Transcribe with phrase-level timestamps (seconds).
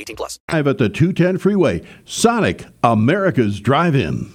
[0.00, 0.38] 18 plus.
[0.52, 1.82] Live at the 210 freeway.
[2.04, 4.32] Sonic, America's Drive-In.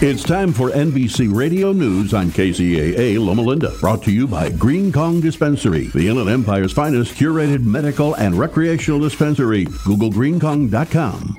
[0.00, 3.76] It's time for NBC Radio News on KCAA Loma Linda.
[3.80, 9.00] Brought to you by Green Kong Dispensary, the Inland Empire's finest curated medical and recreational
[9.00, 9.64] dispensary.
[9.84, 11.34] Google greenkong.com.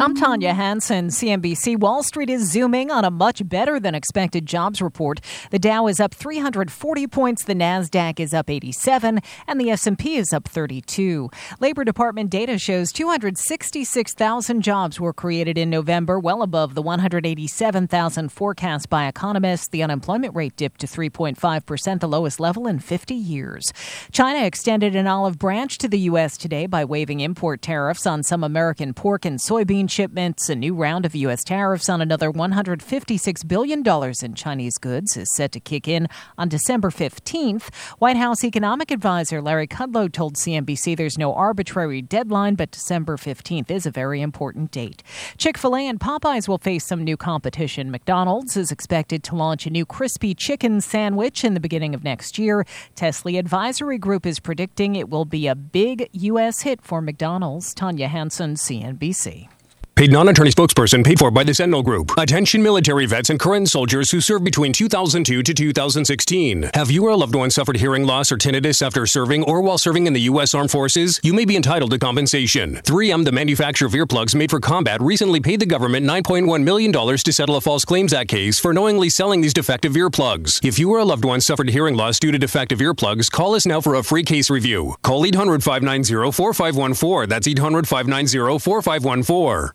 [0.00, 1.78] I'm Tanya Hanson, CNBC.
[1.78, 5.20] Wall Street is zooming on a much better than expected jobs report.
[5.50, 10.32] The Dow is up 340 points, the Nasdaq is up 87, and the S&P is
[10.32, 11.28] up 32.
[11.60, 18.88] Labor Department data shows 266,000 jobs were created in November, well above the 187,000 forecast
[18.88, 19.68] by economists.
[19.68, 23.70] The unemployment rate dipped to 3.5%, the lowest level in 50 years.
[24.12, 26.38] China extended an olive branch to the U.S.
[26.38, 30.48] today by waiving import tariffs on some American pork and soybean shipments.
[30.48, 31.44] A new round of U.S.
[31.44, 33.82] tariffs on another $156 billion
[34.22, 36.06] in Chinese goods is set to kick in
[36.38, 37.74] on December 15th.
[37.98, 43.70] White House economic advisor Larry Kudlow told CNBC there's no arbitrary deadline, but December 15th
[43.70, 45.02] is a very important date.
[45.36, 47.90] Chick fil A and Popeyes will face some new competition.
[47.90, 52.38] McDonald's is expected to launch a new crispy chicken sandwich in the beginning of next
[52.38, 52.64] year.
[52.96, 56.62] Telsey Advisory Group is predicting it will be a big U.S.
[56.62, 57.74] hit for McDonald's.
[57.74, 59.48] Tanya Hanson, CNBC.
[59.96, 62.12] Paid non-attorney spokesperson paid for by the Sentinel Group.
[62.16, 66.70] Attention military vets and current soldiers who served between 2002 to 2016.
[66.72, 69.76] Have you or a loved one suffered hearing loss or tinnitus after serving or while
[69.76, 70.54] serving in the U.S.
[70.54, 71.20] Armed Forces?
[71.22, 72.76] You may be entitled to compensation.
[72.76, 77.32] 3M, the manufacturer of earplugs made for combat, recently paid the government $9.1 million to
[77.32, 80.64] settle a False Claims Act case for knowingly selling these defective earplugs.
[80.64, 83.66] If you or a loved one suffered hearing loss due to defective earplugs, call us
[83.66, 84.94] now for a free case review.
[85.02, 87.28] Call 800 590 4514.
[87.28, 89.74] That's 800 590 4514.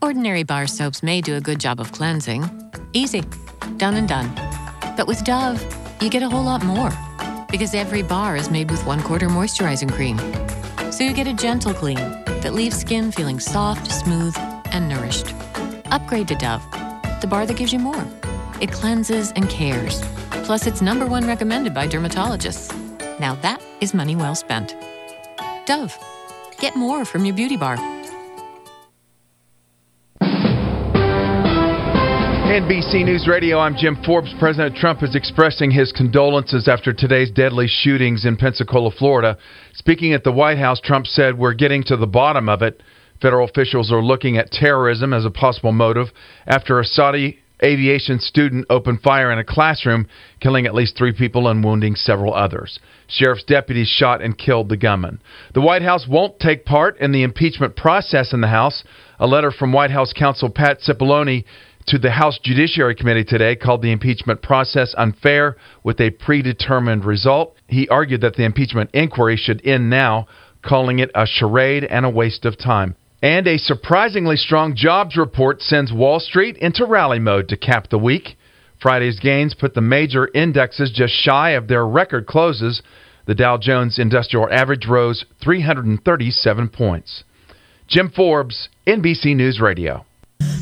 [0.00, 2.48] Ordinary bar soaps may do a good job of cleansing.
[2.92, 3.22] Easy,
[3.76, 4.30] done and done.
[4.96, 5.62] But with Dove,
[6.00, 6.90] you get a whole lot more
[7.50, 10.18] because every bar is made with one quarter moisturizing cream.
[10.92, 14.36] So you get a gentle clean that leaves skin feeling soft, smooth,
[14.72, 15.34] and nourished.
[15.86, 16.62] Upgrade to Dove,
[17.20, 18.06] the bar that gives you more.
[18.60, 20.00] It cleanses and cares.
[20.44, 22.72] Plus, it's number one recommended by dermatologists.
[23.20, 24.76] Now that is money well spent.
[25.66, 25.98] Dove,
[26.58, 27.76] get more from your beauty bar.
[32.48, 34.32] NBC News Radio, I'm Jim Forbes.
[34.38, 39.36] President Trump is expressing his condolences after today's deadly shootings in Pensacola, Florida.
[39.74, 42.82] Speaking at the White House, Trump said, We're getting to the bottom of it.
[43.20, 46.06] Federal officials are looking at terrorism as a possible motive
[46.46, 50.06] after a Saudi aviation student opened fire in a classroom,
[50.40, 52.78] killing at least three people and wounding several others.
[53.08, 55.20] Sheriff's deputies shot and killed the gunman.
[55.52, 58.84] The White House won't take part in the impeachment process in the House.
[59.18, 61.44] A letter from White House counsel Pat Cipollone
[61.88, 67.56] to the House Judiciary Committee today called the impeachment process unfair with a predetermined result.
[67.66, 70.26] He argued that the impeachment inquiry should end now,
[70.62, 72.94] calling it a charade and a waste of time.
[73.22, 77.98] And a surprisingly strong jobs report sends Wall Street into rally mode to cap the
[77.98, 78.36] week.
[78.82, 82.82] Friday's gains put the major indexes just shy of their record closes.
[83.26, 87.24] The Dow Jones Industrial Average rose 337 points.
[87.86, 90.04] Jim Forbes, NBC News Radio.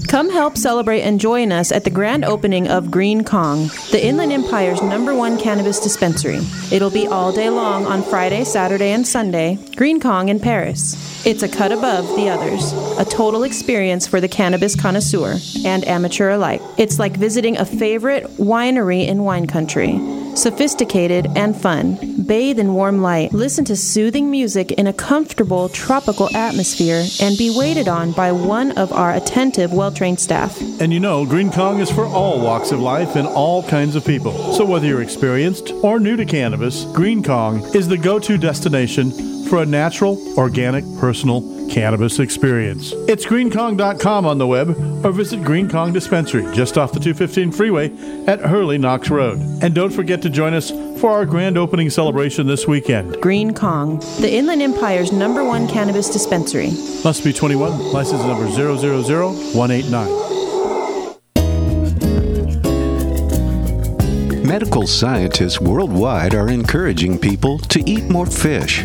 [0.08, 4.32] Come help celebrate and join us at the grand opening of Green Kong, the Inland
[4.32, 6.40] Empire's number one cannabis dispensary.
[6.70, 9.58] It'll be all day long on Friday, Saturday, and Sunday.
[9.74, 11.26] Green Kong in Perris.
[11.26, 16.30] It's a cut above the others, a total experience for the cannabis connoisseur and amateur
[16.30, 16.62] alike.
[16.78, 19.98] It's like visiting a favorite winery in wine country.
[20.36, 21.98] Sophisticated and fun.
[22.26, 23.32] Bathe in warm light.
[23.32, 28.72] Listen to soothing music in a comfortable tropical atmosphere and be waited on by one
[28.72, 30.60] of our attentive, well trained staff.
[30.78, 34.04] And you know, Green Kong is for all walks of life and all kinds of
[34.04, 34.52] people.
[34.52, 39.35] So whether you're experienced or new to cannabis, Green Kong is the go to destination
[39.46, 42.92] for a natural, organic, personal cannabis experience.
[43.08, 44.70] It's greenkong.com on the web
[45.04, 47.90] or visit Green Kong Dispensary just off the 215 freeway
[48.26, 49.38] at Harley Knox Road.
[49.62, 50.70] And don't forget to join us
[51.00, 53.20] for our grand opening celebration this weekend.
[53.20, 56.70] Green Kong, the Inland Empire's number one cannabis dispensary.
[57.04, 60.26] Must be 21, license number 000189.
[64.46, 68.84] Medical scientists worldwide are encouraging people to eat more fish.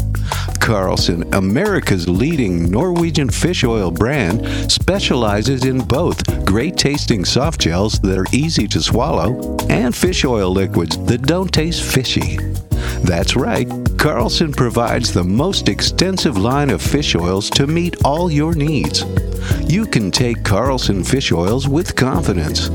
[0.61, 8.17] Carlson, America's leading Norwegian fish oil brand, specializes in both great tasting soft gels that
[8.17, 12.37] are easy to swallow and fish oil liquids that don't taste fishy.
[13.03, 13.67] That's right,
[13.97, 19.03] Carlson provides the most extensive line of fish oils to meet all your needs.
[19.67, 22.67] You can take Carlson fish oils with confidence,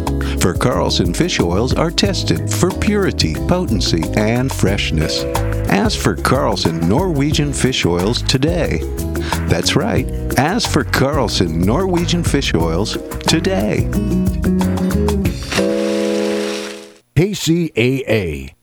[0.43, 5.25] for Carlson fish oils are tested for purity, potency, and freshness.
[5.69, 8.81] Ask for Carlson Norwegian fish oils today.
[9.49, 10.07] That's right,
[10.39, 12.97] ask for Carlson Norwegian fish oils
[13.27, 13.89] today.
[17.17, 18.55] KCAA.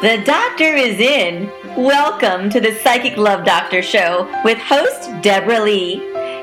[0.00, 1.50] The doctor is in.
[1.76, 5.96] Welcome to the Psychic Love Doctor Show with host Deborah Lee.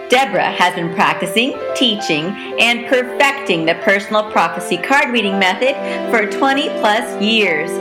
[0.09, 2.25] Deborah has been practicing, teaching,
[2.59, 5.75] and perfecting the personal prophecy card reading method
[6.11, 7.71] for 20 plus years.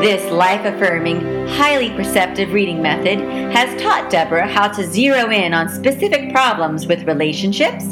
[0.00, 3.18] This life affirming, highly perceptive reading method
[3.52, 7.86] has taught Deborah how to zero in on specific problems with relationships,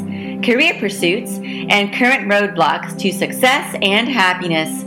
[0.45, 4.83] career pursuits, and current roadblocks to success and happiness.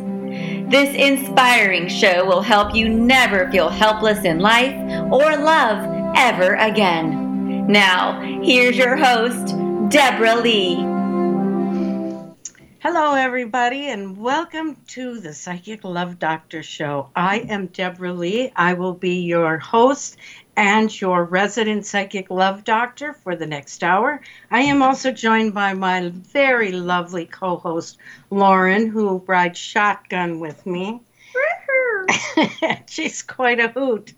[0.70, 4.74] This inspiring show will help you never feel helpless in life
[5.10, 7.66] or love ever again.
[7.66, 9.56] Now, here's your host,
[9.90, 10.97] Deborah Lee.
[12.90, 17.10] Hello, everybody, and welcome to the Psychic Love Doctor Show.
[17.14, 18.50] I am Deborah Lee.
[18.56, 20.16] I will be your host
[20.56, 24.22] and your resident psychic love doctor for the next hour.
[24.50, 27.98] I am also joined by my very lovely co host,
[28.30, 31.02] Lauren, who rides shotgun with me.
[32.88, 34.14] She's quite a hoot.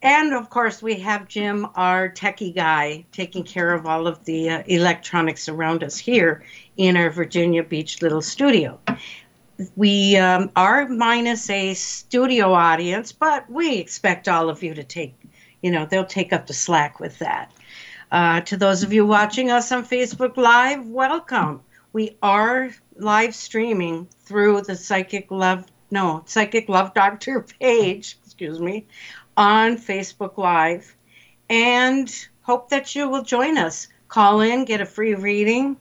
[0.00, 4.48] And of course, we have Jim, our techie guy, taking care of all of the
[4.50, 6.44] uh, electronics around us here
[6.78, 8.78] in our Virginia Beach little studio.
[9.74, 15.14] We um, are minus a studio audience, but we expect all of you to take,
[15.60, 17.52] you know, they'll take up the slack with that.
[18.12, 21.60] Uh, to those of you watching us on Facebook Live, welcome.
[21.92, 28.86] We are live streaming through the Psychic Love, no, Psychic Love Doctor page, excuse me,
[29.36, 30.94] on Facebook Live,
[31.50, 32.08] and
[32.42, 33.88] hope that you will join us.
[34.06, 35.76] Call in, get a free reading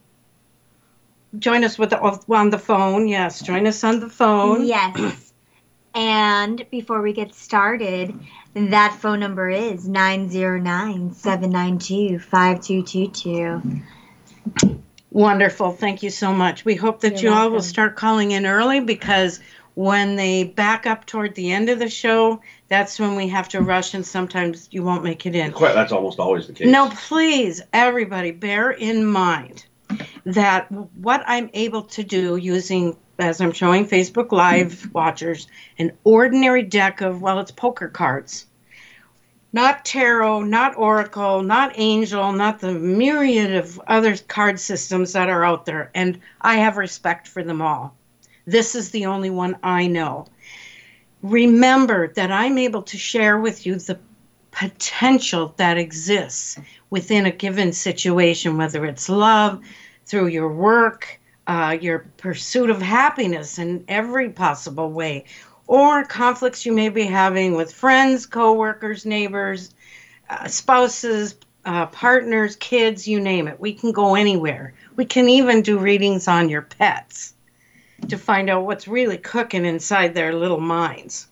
[1.40, 3.08] join us with the, on the phone.
[3.08, 4.66] Yes, join us on the phone.
[4.66, 5.34] Yes.
[5.96, 8.18] and before we get started,
[8.54, 13.82] that phone number is 909 792 5222.
[15.12, 15.72] Wonderful.
[15.72, 16.66] Thank you so much.
[16.66, 19.40] We hope that You're you all will start calling in early because
[19.74, 23.62] when they back up toward the end of the show, that's when we have to
[23.62, 25.52] rush and sometimes you won't make it in.
[25.52, 26.68] Quite, that's almost always the case.
[26.68, 29.66] No, please, everybody, bear in mind
[30.26, 36.64] that what I'm able to do using, as I'm showing Facebook Live watchers, an ordinary
[36.64, 38.46] deck of, well, it's poker cards.
[39.54, 45.46] Not tarot, not oracle, not angel, not the myriad of other card systems that are
[45.46, 45.90] out there.
[45.96, 47.96] And I have respect for them all.
[48.46, 50.28] This is the only one I know.
[51.24, 54.00] Remember that I'm able to share with you the
[54.52, 59.62] potential that exists within a given situation, whether it's love,
[60.06, 65.26] through your work, uh, your pursuit of happiness in every possible way,
[65.68, 69.74] or conflicts you may be having with friends, coworkers, neighbors,
[70.30, 73.60] uh, spouses, uh, partners, kids, you name it.
[73.60, 74.74] We can go anywhere.
[74.96, 77.34] We can even do readings on your pets
[78.08, 81.28] to find out what's really cooking inside their little minds.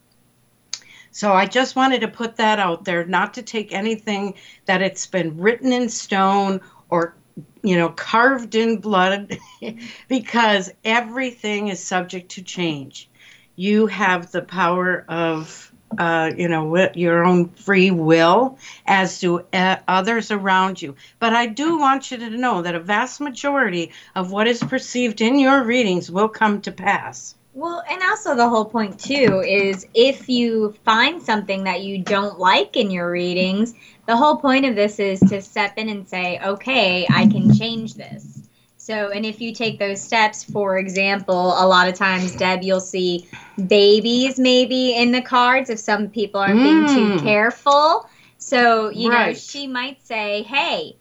[1.16, 4.34] So I just wanted to put that out there, not to take anything
[4.66, 7.16] that it's been written in stone or
[7.64, 9.38] you know carved in blood
[10.10, 13.10] because everything is subject to change.
[13.56, 19.78] You have the power of uh, you know, your own free will, as do uh,
[19.88, 20.98] others around you.
[21.20, 25.22] But I do want you to know that a vast majority of what is perceived
[25.22, 27.36] in your readings will come to pass.
[27.56, 32.38] Well, and also the whole point too is if you find something that you don't
[32.40, 33.74] like in your readings,
[34.08, 37.96] the whole point of this is to step in and say, okay, I can change
[37.96, 38.44] this.
[38.78, 42.82] So, and if you take those steps, for example, a lot of times, Deb, you'll
[42.82, 43.30] see
[43.68, 47.22] babies maybe in the cards if some people aren't being too Mm.
[47.22, 48.06] careful.
[48.38, 50.98] So, you know, she might say, hey,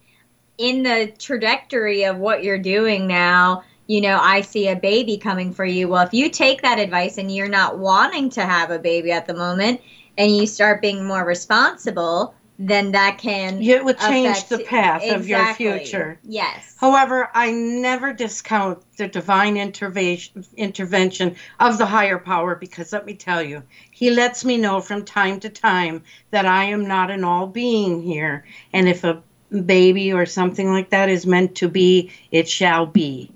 [0.58, 5.52] in the trajectory of what you're doing now, you know, I see a baby coming
[5.52, 5.88] for you.
[5.88, 9.26] Well, if you take that advice and you're not wanting to have a baby at
[9.26, 9.80] the moment
[10.16, 15.26] and you start being more responsible, then that can It would change the path of
[15.26, 16.18] your future.
[16.22, 16.76] Yes.
[16.78, 23.14] However, I never discount the divine intervention intervention of the higher power because let me
[23.14, 27.24] tell you, he lets me know from time to time that I am not an
[27.24, 28.44] all being here.
[28.72, 29.22] And if a
[29.66, 33.30] baby or something like that is meant to be, it shall be.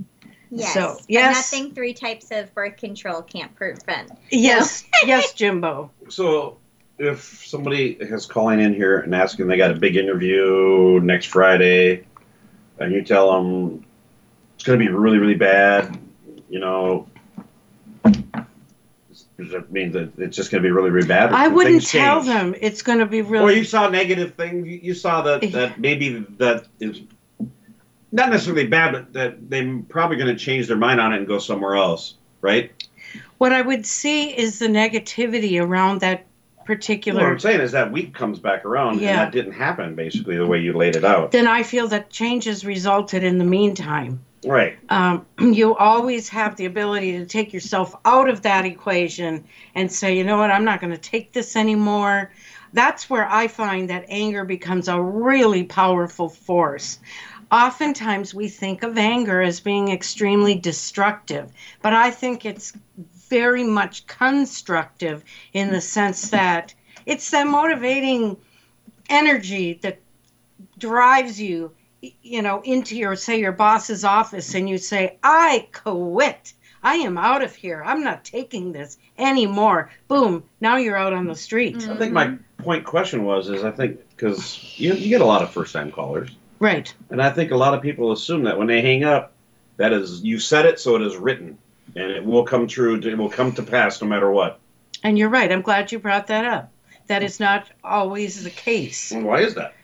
[0.50, 0.74] Yes.
[0.74, 1.52] So, And yes.
[1.52, 4.10] nothing three types of birth control can't prevent.
[4.30, 5.90] Yes, yes, Jimbo.
[6.08, 6.58] So,
[6.98, 12.06] if somebody is calling in here and asking they got a big interview next Friday,
[12.78, 13.84] and you tell them
[14.54, 15.98] it's going to be really, really bad,
[16.48, 17.06] you know,
[19.38, 21.32] does that mean that it's just going to be really, really bad?
[21.32, 22.26] I wouldn't tell change?
[22.26, 23.44] them it's going to be really.
[23.44, 24.66] Or you saw negative things.
[24.66, 25.74] You you saw that that eh.
[25.78, 27.02] maybe that is
[28.12, 31.26] not necessarily bad, but that they're probably going to change their mind on it and
[31.26, 32.72] go somewhere else, right?
[33.38, 36.26] what I would see is the negativity around that
[36.66, 37.22] particular.
[37.22, 39.10] What I'm saying is that week comes back around, Yeah.
[39.10, 41.30] and that didn't happen basically the way you laid it out.
[41.30, 44.20] then I feel that changes resulted in the meantime.
[44.44, 44.76] Right.
[44.90, 50.16] Um, you always have the ability to take yourself out of that equation and say,
[50.16, 52.30] you know what, I'm not going to take this anymore.
[52.72, 56.98] That's where I find that anger becomes a really powerful force.
[57.50, 61.50] Oftentimes, we think of anger as being extremely destructive,
[61.80, 62.74] but I think it's
[63.28, 66.74] very much constructive in the sense that
[67.06, 68.36] it's that motivating
[69.08, 69.98] energy that
[70.78, 76.52] drives you you know into your say your boss's office and you say i quit.
[76.80, 77.82] I am out of here.
[77.84, 79.90] I'm not taking this anymore.
[80.06, 81.88] Boom now you're out on the street.
[81.88, 85.42] I think my point question was is I think because you you get a lot
[85.42, 88.66] of first time callers, right and I think a lot of people assume that when
[88.66, 89.32] they hang up,
[89.76, 91.56] that is you said it, so it is written,
[91.96, 92.96] and it will come true.
[92.96, 94.58] It will come to pass no matter what.
[95.04, 96.72] and you're right i'm glad you brought that up
[97.06, 99.74] that is not always the case And why is that?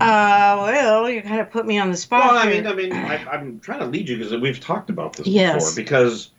[0.00, 2.92] uh well you kind of put me on the spot Well, I mean, I mean,
[2.92, 5.54] I, I'm trying to lead you because we've talked about this Yes.
[5.54, 5.76] before.
[5.76, 6.30] Because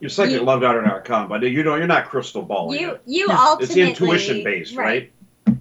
[0.00, 2.80] you're psychic at lovedaughter.com, but you know you're not crystal balling.
[2.80, 3.02] You it.
[3.06, 5.10] you it's ultimately intuition based, right?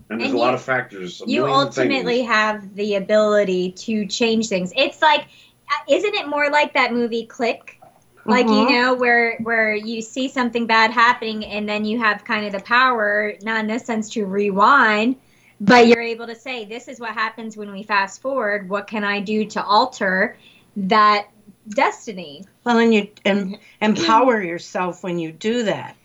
[0.09, 1.21] And there's And a lot of factors.
[1.21, 2.27] a you ultimately things.
[2.29, 4.71] have the ability to change things.
[4.75, 7.79] It's like, uh, isn't it more like that movie Click?
[8.25, 8.57] Like Mhm.
[8.69, 12.51] you know, where where you see something bad happening, and then you have kind of
[12.51, 15.15] the power, not in this sense to rewind,
[15.59, 18.69] but you're able to say, "This is what happens when we fast forward.
[18.69, 20.35] What can I do to alter
[20.75, 21.27] that
[21.69, 25.95] destiny?" well and you em- empower yourself when you do that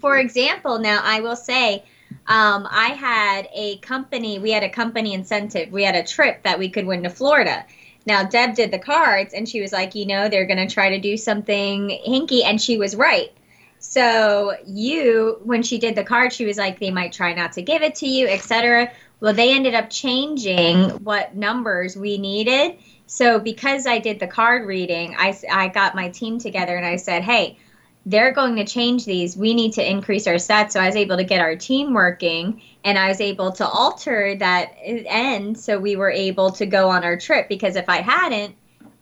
[0.00, 1.84] For example, now I will say,
[2.30, 5.72] um, I had a company, we had a company incentive.
[5.72, 7.66] We had a trip that we could win to Florida.
[8.06, 10.90] Now, Deb did the cards and she was like, you know, they're going to try
[10.90, 12.44] to do something hinky.
[12.44, 13.32] And she was right.
[13.80, 17.62] So, you, when she did the card, she was like, they might try not to
[17.62, 18.92] give it to you, etc.
[19.18, 22.78] Well, they ended up changing what numbers we needed.
[23.06, 26.94] So, because I did the card reading, I, I got my team together and I
[26.94, 27.58] said, hey,
[28.06, 29.36] they're going to change these.
[29.36, 30.72] We need to increase our stats.
[30.72, 34.34] So I was able to get our team working and I was able to alter
[34.36, 35.58] that end.
[35.58, 38.56] So we were able to go on our trip because if I hadn't,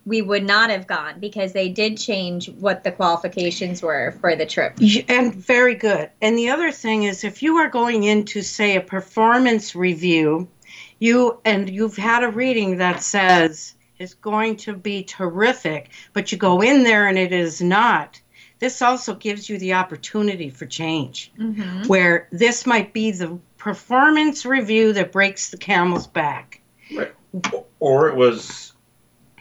[0.05, 4.45] we would not have gone because they did change what the qualifications were for the
[4.45, 4.77] trip.
[5.07, 6.09] And very good.
[6.21, 10.47] And the other thing is, if you are going into, say, a performance review,
[10.97, 16.37] you and you've had a reading that says it's going to be terrific, but you
[16.37, 18.19] go in there and it is not,
[18.59, 21.87] this also gives you the opportunity for change, Mhm.
[21.87, 26.61] where this might be the performance review that breaks the camel's back.
[27.79, 28.73] Or it was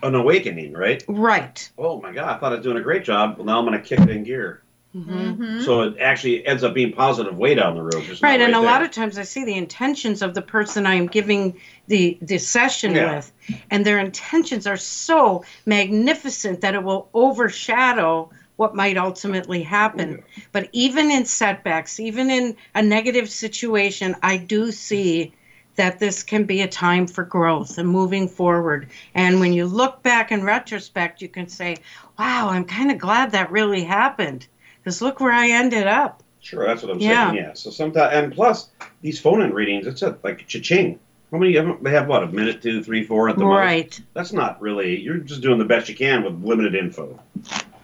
[0.03, 1.03] an awakening, right?
[1.09, 1.69] Right.
[1.79, 3.37] Oh my God, I thought I was doing a great job.
[3.37, 4.63] Well, now I'm going to kick it in gear.
[4.97, 5.65] Mhm.
[5.65, 8.05] So it actually ends up being positive way down the road.
[8.05, 8.63] just not Right, and a there.
[8.67, 12.39] lot of times I see the intentions of the person I am giving the the
[12.39, 13.17] session Yeah.
[13.17, 13.33] with,
[13.71, 20.21] and their intentions are so magnificent that it will overshadow what might ultimately happen.
[20.51, 25.33] But even in setbacks, even in a negative situation, I do see
[25.77, 28.89] that this can be a time for growth and moving forward.
[29.15, 31.77] And when you look back in retrospect, you can say,
[32.19, 34.49] "Wow, I'm kind of glad that really happened."
[34.83, 36.25] Because look where I ended up.
[36.41, 37.31] Sure, that's what I'm Yeah.
[37.31, 37.37] saying.
[37.45, 37.53] Yeah.
[37.55, 38.71] So sometimes, and plus
[39.03, 40.99] these phone-in readings, it's a, like cha-ching.
[41.31, 41.53] How many?
[41.53, 42.25] They have what?
[42.25, 43.57] A minute, two, three, four at the most.
[43.57, 44.01] Right.
[44.15, 44.99] That's not really.
[44.99, 47.21] You're just doing the best you can with limited info.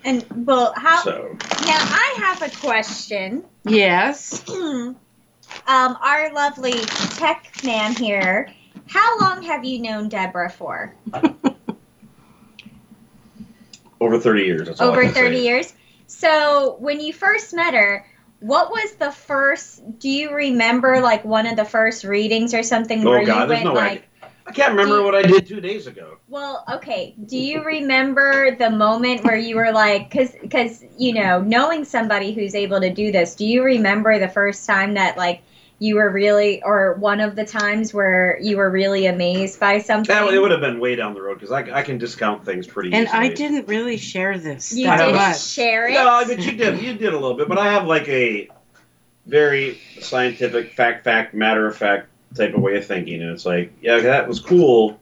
[0.04, 1.78] And well, how So now?
[1.78, 3.44] I have a question.
[3.64, 4.46] Yes.
[4.50, 4.96] um,
[5.66, 6.80] our lovely
[7.16, 8.52] tech man here.
[8.86, 10.94] How long have you known Deborah for?
[14.00, 14.68] over 30 years.
[14.68, 15.20] That's all I Over can say.
[15.22, 15.74] 30 years.
[16.06, 18.06] So when you first met her,
[18.40, 19.98] what was the first?
[19.98, 23.48] Do you remember like one of the first readings or something Oh where God, you
[23.48, 24.08] there's went no like?
[24.44, 24.50] Way.
[24.50, 26.18] I can't remember what I did two days ago.
[26.28, 27.14] Well, okay.
[27.26, 32.32] Do you remember the moment where you were like, because, because you know, knowing somebody
[32.32, 35.42] who's able to do this, do you remember the first time that like
[35.80, 40.14] you were really, or one of the times where you were really amazed by something?
[40.14, 42.66] That it would have been way down the road because I, I can discount things
[42.66, 43.06] pretty easily.
[43.06, 43.30] And easily.
[43.30, 44.72] I didn't really share this.
[44.72, 45.40] You that didn't much.
[45.40, 45.94] share it.
[45.94, 46.80] No, but you did.
[46.80, 48.48] You did a little bit, but I have like a
[49.26, 53.72] very scientific, fact, fact, matter of fact type of way of thinking, and it's like,
[53.80, 54.98] yeah, that was cool,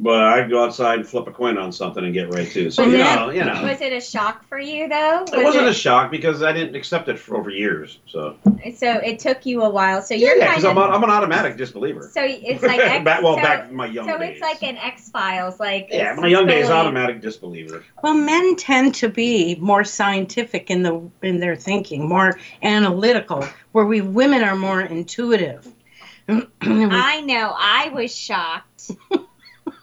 [0.00, 2.70] but I'd go outside and flip a coin on something and get right to.
[2.70, 5.24] So Was you it- know, you know, Was it a shock for you though?
[5.32, 7.98] it wasn't a shock because I didn't accept it for over years.
[8.06, 8.36] So
[8.76, 10.00] So it took you a while.
[10.00, 12.08] So yeah, you're because kind I'm, an- I'm an automatic disbeliever.
[12.12, 14.34] So it's like X, back, well, so, back in my young so days.
[14.34, 17.82] it's like an X Files, like yeah, my young days, totally- automatic disbeliever.
[18.04, 23.84] Well, men tend to be more scientific in the in their thinking, more analytical, where
[23.84, 25.66] we women are more intuitive.
[26.60, 27.54] I know.
[27.56, 28.90] I was shocked.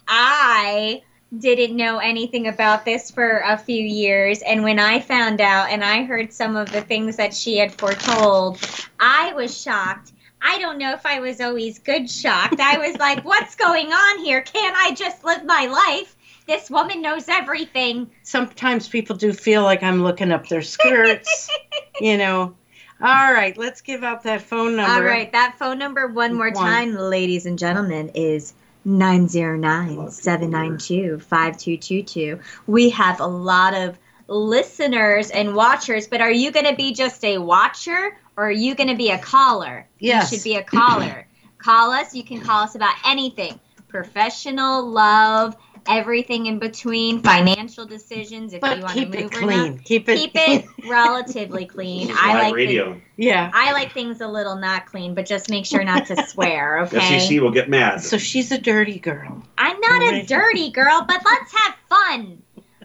[0.07, 1.01] I
[1.37, 5.83] didn't know anything about this for a few years, and when I found out and
[5.83, 8.59] I heard some of the things that she had foretold,
[8.99, 10.11] I was shocked.
[10.41, 12.59] I don't know if I was always good shocked.
[12.59, 14.41] I was like, what's going on here?
[14.41, 16.15] Can't I just live my life?
[16.45, 18.11] This woman knows everything.
[18.21, 21.49] Sometimes people do feel like I'm looking up their skirts,
[21.99, 22.55] you know.
[23.01, 24.93] All right, let's give out that phone number.
[24.93, 26.63] All right, that phone number one more One.
[26.63, 28.53] time, ladies and gentlemen, is
[28.85, 32.39] 909 792 5222.
[32.67, 37.23] We have a lot of listeners and watchers, but are you going to be just
[37.25, 39.87] a watcher or are you going to be a caller?
[39.99, 40.31] Yes.
[40.31, 41.27] You should be a caller.
[41.57, 42.15] call us.
[42.15, 45.55] You can call us about anything professional, love,
[45.87, 48.53] everything in between, financial decisions.
[48.53, 49.75] If But you want to keep move it or clean.
[49.75, 49.83] not.
[49.83, 52.09] Keep it- keep it relatively clean.
[52.13, 53.01] I like the- radio.
[53.17, 53.49] Yeah.
[53.53, 56.97] I like things a little not clean, but just make sure not to swear, The
[56.97, 57.17] okay?
[57.17, 58.01] FCC will get mad.
[58.01, 59.43] So she's a dirty girl.
[59.57, 62.41] I'm not a dirty girl, but let's have fun.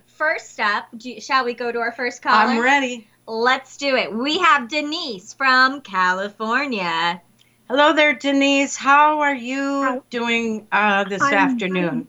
[0.07, 2.51] First up, do, shall we go to our first caller?
[2.53, 3.07] I'm ready.
[3.27, 4.13] Let's do it.
[4.15, 7.23] We have Denise from California.
[7.69, 8.77] Hello there, Denise.
[8.77, 12.09] How are you doing uh, this I'm- afternoon?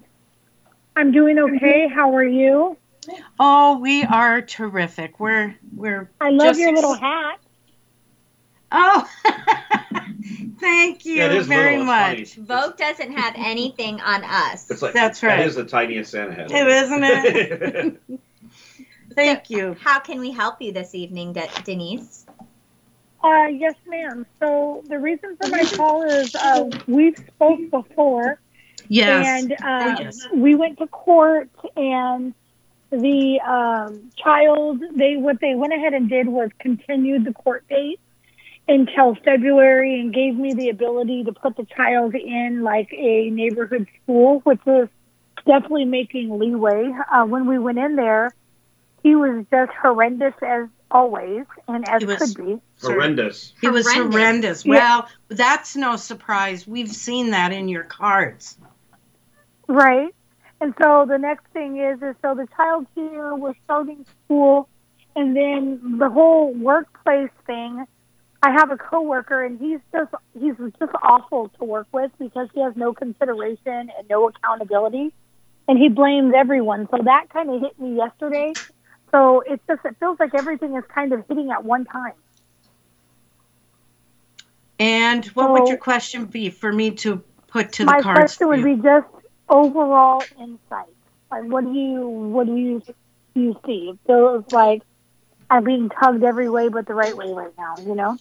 [0.96, 1.88] I'm doing okay.
[1.88, 2.78] How are you?
[3.40, 5.20] Oh, we are terrific.
[5.20, 6.10] We're we're.
[6.20, 7.40] I love just your ex- little hat.
[8.74, 9.10] Oh,
[10.60, 12.36] thank you Yeah, very little, much.
[12.36, 12.46] funny.
[12.46, 14.70] Vogue doesn't have anything on us.
[14.72, 15.38] It's like, That's right.
[15.38, 16.52] That is the tiniest Santa hat.
[16.52, 18.02] It isn't it?
[19.16, 19.76] Thank you.
[19.82, 22.26] How can we help you this evening, De- Denise?
[23.22, 24.26] Uh, yes, ma'am.
[24.40, 28.40] So the reason for my call is uh, we've spoke before,
[28.94, 29.44] Yes.
[29.44, 30.28] and uh, Yes.
[30.34, 32.34] we went to court, and
[32.90, 38.00] the um, child they what they went ahead and did was continued the court date
[38.68, 43.88] until February, and gave me the ability to put the child in like a neighborhood
[44.04, 44.90] school, which is
[45.46, 46.92] definitely making leeway.
[47.12, 48.34] Uh, when we went in there,
[49.04, 52.62] he was just horrendous as always, and as was- could be.
[52.82, 53.54] Horrendous.
[53.62, 54.14] It was Horrendous.
[54.16, 54.66] horrendous.
[54.66, 54.72] Yeah.
[54.74, 56.68] Well, that's no surprise.
[56.68, 58.58] We've seen that in your cards.
[59.72, 60.14] Right.
[60.60, 64.68] And so the next thing is, is so the child here was starting school,
[65.16, 67.86] and then the whole workplace thing.
[68.44, 72.62] I have a coworker, and he's just he's just awful to work with because he
[72.62, 75.14] has no consideration and no accountability,
[75.68, 76.88] and he blames everyone.
[76.92, 78.54] So that kind of hit me yesterday.
[79.12, 82.14] So it's just it feels like everything is kind of hitting at one time.
[84.80, 88.06] And what would your question be for me to put to the cards?
[88.06, 89.08] My question would be just
[89.52, 90.88] overall insight.
[91.30, 92.82] Like, what do you what do you
[93.36, 93.92] you see?
[93.94, 94.82] It feels like
[95.50, 97.76] I'm being tugged every way but the right way right now.
[97.86, 98.18] You know?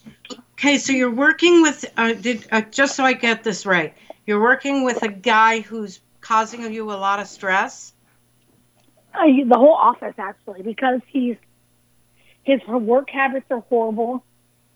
[0.55, 3.95] Okay, so you're working with, uh, did, uh, just so I get this right,
[4.27, 7.93] you're working with a guy who's causing you a lot of stress.
[9.14, 11.37] Uh, the whole office actually, because he's
[12.45, 14.25] his work habits are horrible.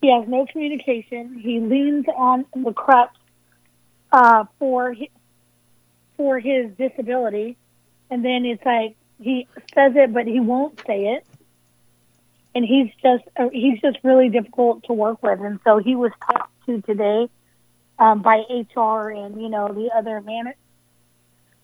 [0.01, 1.39] He has no communication.
[1.39, 3.11] He leans on the crutch
[4.13, 5.09] uh, for his,
[6.17, 7.57] for his disability,
[8.11, 11.27] and then it's like he says it, but he won't say it.
[12.55, 15.41] And he's just uh, he's just really difficult to work with.
[15.41, 17.29] And so he was talked to today
[17.99, 20.53] um, by HR and you know the other man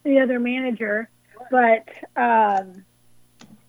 [0.03, 1.09] the other manager,
[1.51, 2.85] but um,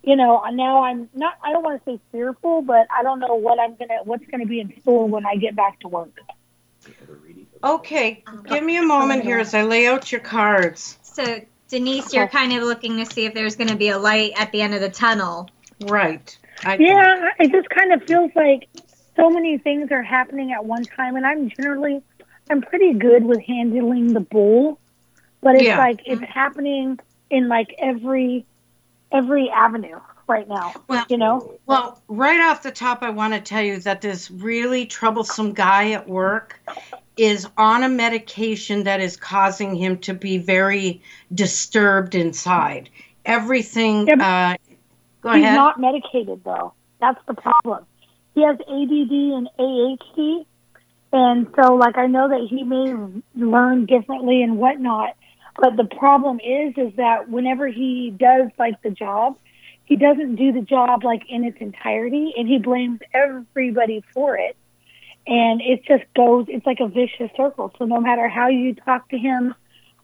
[0.03, 3.35] you know now I'm not I don't want to say fearful, but I don't know
[3.35, 6.17] what I'm gonna what's gonna be in store when I get back to work.
[7.63, 10.97] Okay, give me a moment here as I lay out your cards.
[11.04, 14.34] So, Denise, you're kind of looking to see if there's going to be a light
[14.38, 15.50] at the end of the tunnel.
[15.80, 16.38] Right.
[16.63, 18.67] I, yeah, it just kind of feels like
[19.15, 22.02] so many things are happening at one time, and I'm generally
[22.50, 24.80] I'm pretty good with handling the bull,
[25.41, 25.78] but it's Yeah.
[25.78, 28.45] like it's happening in like every
[29.12, 30.73] every avenue right now.
[30.88, 31.57] Well, you know.
[31.65, 35.91] Well, right off the top, I want to tell you that this really troublesome guy
[35.91, 36.60] at work
[37.17, 41.01] is on a medication that is causing him to be very
[41.34, 42.89] disturbed inside.
[43.25, 44.10] Everything.
[44.10, 44.55] Uh,
[45.21, 45.55] go He's ahead.
[45.55, 46.73] not medicated though.
[46.99, 47.86] That's the problem.
[48.34, 50.45] He has ADD and AHD,
[51.12, 52.95] and so like I know that he may
[53.36, 55.15] learn differently and whatnot.
[55.60, 59.38] But the problem is, is that whenever he does like the job,
[59.91, 64.56] he doesn't do the job like in its entirety, and he blames everybody for it.
[65.27, 66.45] And it just goes.
[66.47, 67.73] It's like a vicious circle.
[67.77, 69.54] So no matter how you talk to him,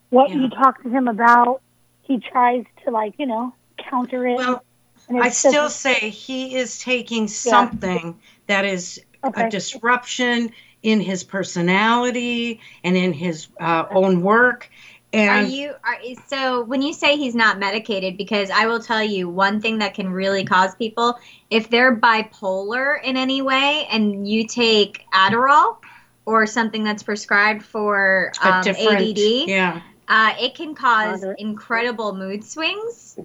[0.09, 1.61] what you talk to him about,
[2.01, 3.53] he tries to like you know
[3.89, 4.35] counter it.
[4.35, 4.61] Well,
[5.09, 9.47] I just- still say he is taking something that is Okay.
[9.47, 10.51] a disruption
[10.83, 14.69] in his personality and in his uh, own work.
[15.13, 19.01] And Are you are so when you say he's not medicated because I will tell
[19.01, 21.17] you one thing that can really cause people
[21.49, 25.77] if they're bipolar in any way and you take Adderall
[26.25, 29.17] or something that's prescribed for um, ADD,
[29.47, 29.81] Yeah.
[30.09, 33.17] uh, it can cause incredible mood swings.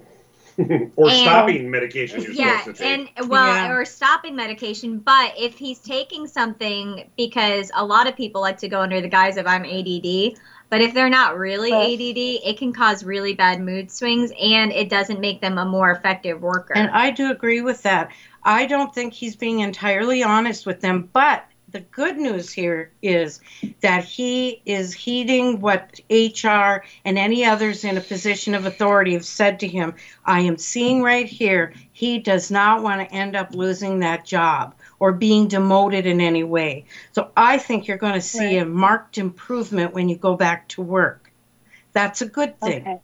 [0.97, 3.11] or And- stopping medication you're yeah, supposed to take.
[3.19, 3.73] and well, Yeah.
[3.73, 4.99] or stopping medication.
[4.99, 9.09] But if he's taking something, because a lot of people like to go under the
[9.09, 10.37] guise of I'm ADD,
[10.71, 14.89] but if they're not really ADD, it can cause really bad mood swings, and it
[14.89, 16.75] doesn't make them a more effective worker.
[16.75, 18.11] And I do agree with that.
[18.45, 23.41] I don't think he's being entirely honest with them, but the good news here is
[23.81, 29.25] that he is heeding what HR and any others in a position of authority have
[29.25, 29.95] said to him.
[30.25, 34.75] I am seeing right here, he does not want to end up losing that job
[35.01, 36.85] or being demoted in any way.
[37.13, 40.83] So I think you're going to see a marked improvement when you go back to
[40.83, 41.33] work.
[41.95, 42.83] That's a good thing.
[42.83, 43.01] Okay.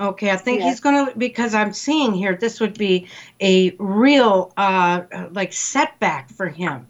[0.00, 0.68] Okay, I think Yeah.
[0.68, 3.08] he's going to because I'm seeing here this would be
[3.40, 6.88] a real uh, like setback for him.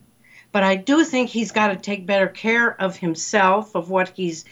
[0.52, 4.44] But I do think he's got to take better care of himself, of what he's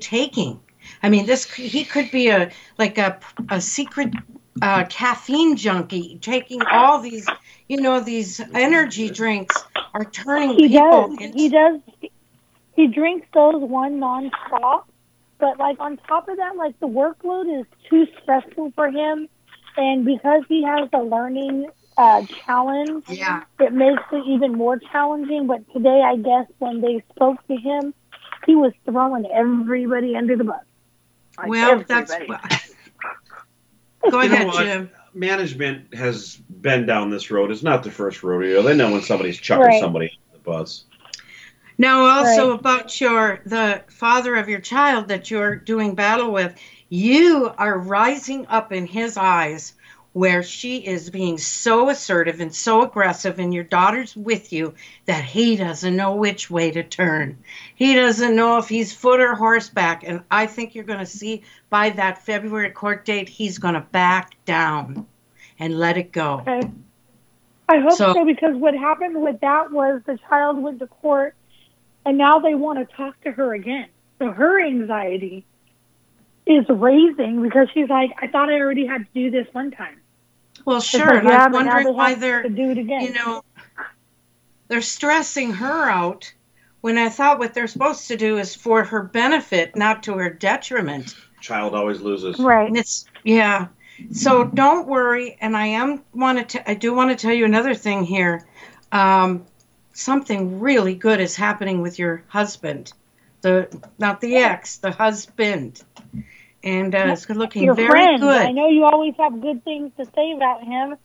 [0.00, 0.60] taking.
[1.02, 4.12] I mean, this he could be a like a a secret
[4.60, 7.26] uh, caffeine junkie, taking all these,
[7.68, 9.56] you know, these energy drinks
[9.94, 11.18] are turning he people does.
[11.20, 11.80] into He does.
[12.76, 14.84] He drinks those one nonstop,
[15.38, 19.28] but like on top of that, like the workload is too stressful for him,
[19.76, 21.68] and because he has the learning
[22.02, 23.44] uh, challenge, Yeah.
[23.60, 25.46] it makes it even more challenging.
[25.46, 27.94] But today, I guess when they spoke to him,
[28.46, 30.56] he was throwing everybody under the bus.
[31.38, 32.32] Like, Well, that's everybody.
[34.10, 34.52] Go You know ahead.
[34.66, 34.90] Jim.
[35.14, 37.50] Management has been down this road.
[37.50, 38.62] It's not the first rodeo.
[38.62, 39.80] They know when somebody's chucking Right.
[39.80, 40.84] somebody under the bus.
[41.78, 42.58] Now, also Right.
[42.60, 46.54] about your the father of your child that you're doing battle with,
[46.88, 49.74] you are rising up in his eyes
[50.12, 54.74] where she is being so assertive and so aggressive and your daughter's with you
[55.06, 57.38] that he doesn't know which way to turn.
[57.74, 61.42] He doesn't know if he's foot or horseback and I think you're going to see
[61.70, 65.06] by that February court date he's going to back down
[65.58, 66.40] and let it go.
[66.46, 66.70] Okay.
[67.68, 71.34] I hope So- so, because what happened with that was the child went to court
[72.04, 73.86] and now they want to talk to her again.
[74.18, 75.46] So her anxiety
[76.46, 80.00] is raising because she's like, I thought I already had to do this one time.
[80.64, 81.06] Well, sure.
[81.06, 83.02] like, and I'm wondering they why they're to do it again.
[83.02, 83.44] you know
[84.68, 86.32] they're stressing her out
[86.80, 90.30] when I thought what they're supposed to do is for her benefit, not to her
[90.30, 91.14] detriment.
[91.40, 92.38] Child always loses.
[92.38, 92.68] Right.
[92.68, 93.68] And it's yeah.
[94.12, 95.36] So don't worry.
[95.40, 96.70] And I am want to.
[96.70, 98.46] I do want to tell you another thing here.
[98.90, 99.46] Um,
[99.92, 102.92] something really good is happening with your husband,
[103.42, 105.82] the not the ex, the husband,
[106.64, 108.20] and uh, it's looking Your very friend.
[108.20, 108.40] good.
[108.42, 110.96] I know you always have good things to say about him.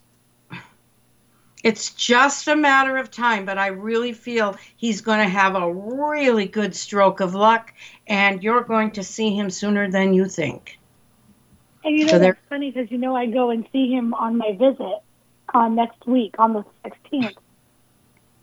[1.63, 5.73] It's just a matter of time, but I really feel he's going to have a
[5.73, 7.73] really good stroke of luck,
[8.05, 10.77] and you're going to see him sooner than you think.
[11.83, 14.37] And you know So they're- funny because you know I go and see him on
[14.37, 14.99] my visit
[15.53, 17.35] uh, next week on the 16th.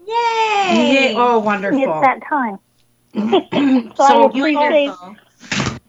[0.06, 1.14] Yay!
[1.16, 1.78] Oh, wonderful.
[1.80, 2.58] It's that time.
[3.96, 5.23] so, I you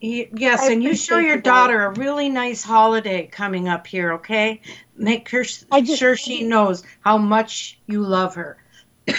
[0.05, 4.13] Yes, I and you show your you, daughter a really nice holiday coming up here,
[4.13, 4.61] okay?
[4.95, 5.65] Make her s-
[5.95, 8.57] sure she knows how much you love her.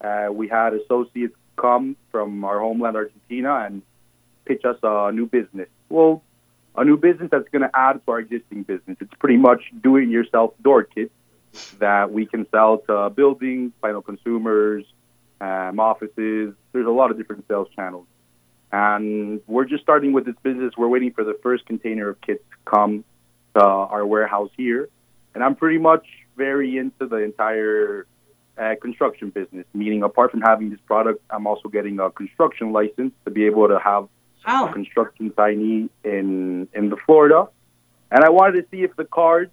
[0.00, 3.82] uh, we had associates come from our homeland, Argentina, and
[4.44, 5.68] pitch us a new business.
[5.88, 6.22] Well,
[6.76, 8.96] a new business that's going to add to our existing business.
[9.00, 11.12] It's pretty much do-it-yourself door kits
[11.78, 14.84] that we can sell to buildings, final consumers,
[15.40, 16.54] um, offices.
[16.72, 18.06] There's a lot of different sales channels.
[18.70, 20.74] And we're just starting with this business.
[20.76, 23.04] We're waiting for the first container of kits to come
[23.54, 24.88] to our warehouse here.
[25.34, 28.06] And I'm pretty much very into the entire
[28.58, 33.12] uh, construction business, meaning apart from having this product, I'm also getting a construction license
[33.24, 34.08] to be able to have
[34.46, 37.48] a construction signee in, in the Florida.
[38.10, 39.50] And I wanted to see if the cards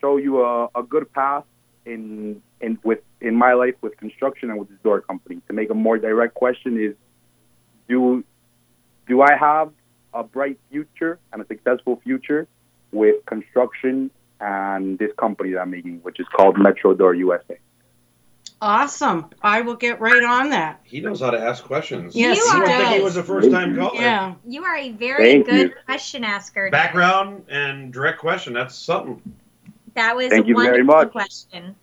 [0.00, 1.44] show you a, a good path
[1.84, 5.40] in in with in my life with construction and with this door company.
[5.48, 6.94] To make a more direct question is
[7.88, 8.24] do
[9.06, 9.70] do I have
[10.12, 12.46] a bright future and a successful future
[12.92, 14.10] with construction
[14.40, 17.58] and this company that I'm making, which is called Metro Door USA.
[18.60, 19.26] Awesome.
[19.42, 20.80] I will get right on that.
[20.84, 22.14] He knows how to ask questions.
[22.16, 24.00] Yes, You I are- don't he was a first time caller.
[24.00, 24.34] Yeah.
[24.46, 25.74] You are a very Thank good you.
[25.84, 26.70] question asker.
[26.70, 28.52] Background and direct question.
[28.54, 29.20] That's something.
[29.94, 31.10] That was Thank a you very much.
[31.12, 31.74] question.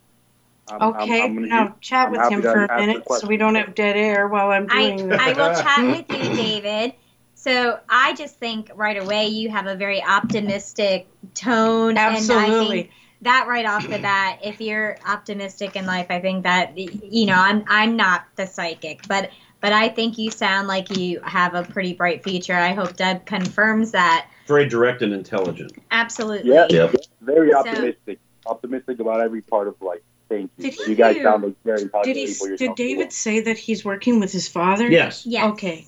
[0.69, 3.27] I'm- I'm- Okay, I'm gonna now use- chat I'm with him for a minute so
[3.27, 5.19] we don't have dead air while I'm I, doing this.
[5.21, 6.93] I will chat with you, David.
[7.35, 11.89] So I just think right away you have a very optimistic tone.
[11.91, 12.91] And I Absolutely.
[13.21, 17.25] Think that right off the bat, if you're optimistic in life, I think that you
[17.25, 19.29] know, I'm I'm not the psychic, but
[19.59, 22.55] but I think you sound like you have a pretty bright future.
[22.55, 24.27] I hope Deb confirms that.
[24.47, 25.73] Very direct and intelligent.
[25.91, 26.51] Absolutely.
[26.51, 26.95] Yeah, Yep.
[27.21, 28.19] very So- optimistic.
[28.47, 29.99] Optimistic about every part of life.
[30.27, 30.71] Thank you.
[30.71, 32.25] Did you guys he- sound like very Did he?
[32.25, 32.75] people Did yourself.
[32.75, 34.89] David say that he's working with his father?
[34.89, 35.27] Yes.
[35.27, 35.45] Yes.
[35.51, 35.85] Okay.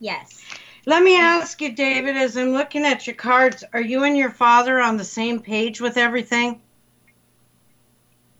[0.00, 0.44] Yes.
[0.84, 4.28] Let me ask you, David, as I'm looking at your cards, are you and your
[4.30, 6.60] father on the same page with everything?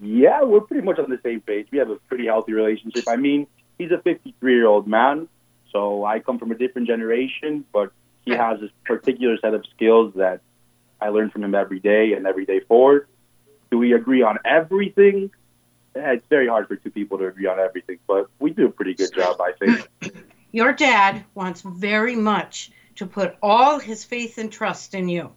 [0.04, 1.68] Yeah, we're pretty much on the same page.
[1.70, 3.04] We have a pretty healthy relationship.
[3.08, 3.46] I mean,
[3.78, 5.28] he's a 53 year old man,
[5.72, 7.92] so I come from a different generation, but
[8.24, 10.40] he has this particular set of skills that
[11.00, 13.08] I learn from him every day and every day forward.
[13.70, 15.30] Do we agree on everything?
[15.94, 18.70] Eh, It's very hard for two people to agree on everything, but we do a
[18.70, 19.88] pretty good job, I think.
[20.52, 25.32] Your dad wants very much to put all his faith and trust in you.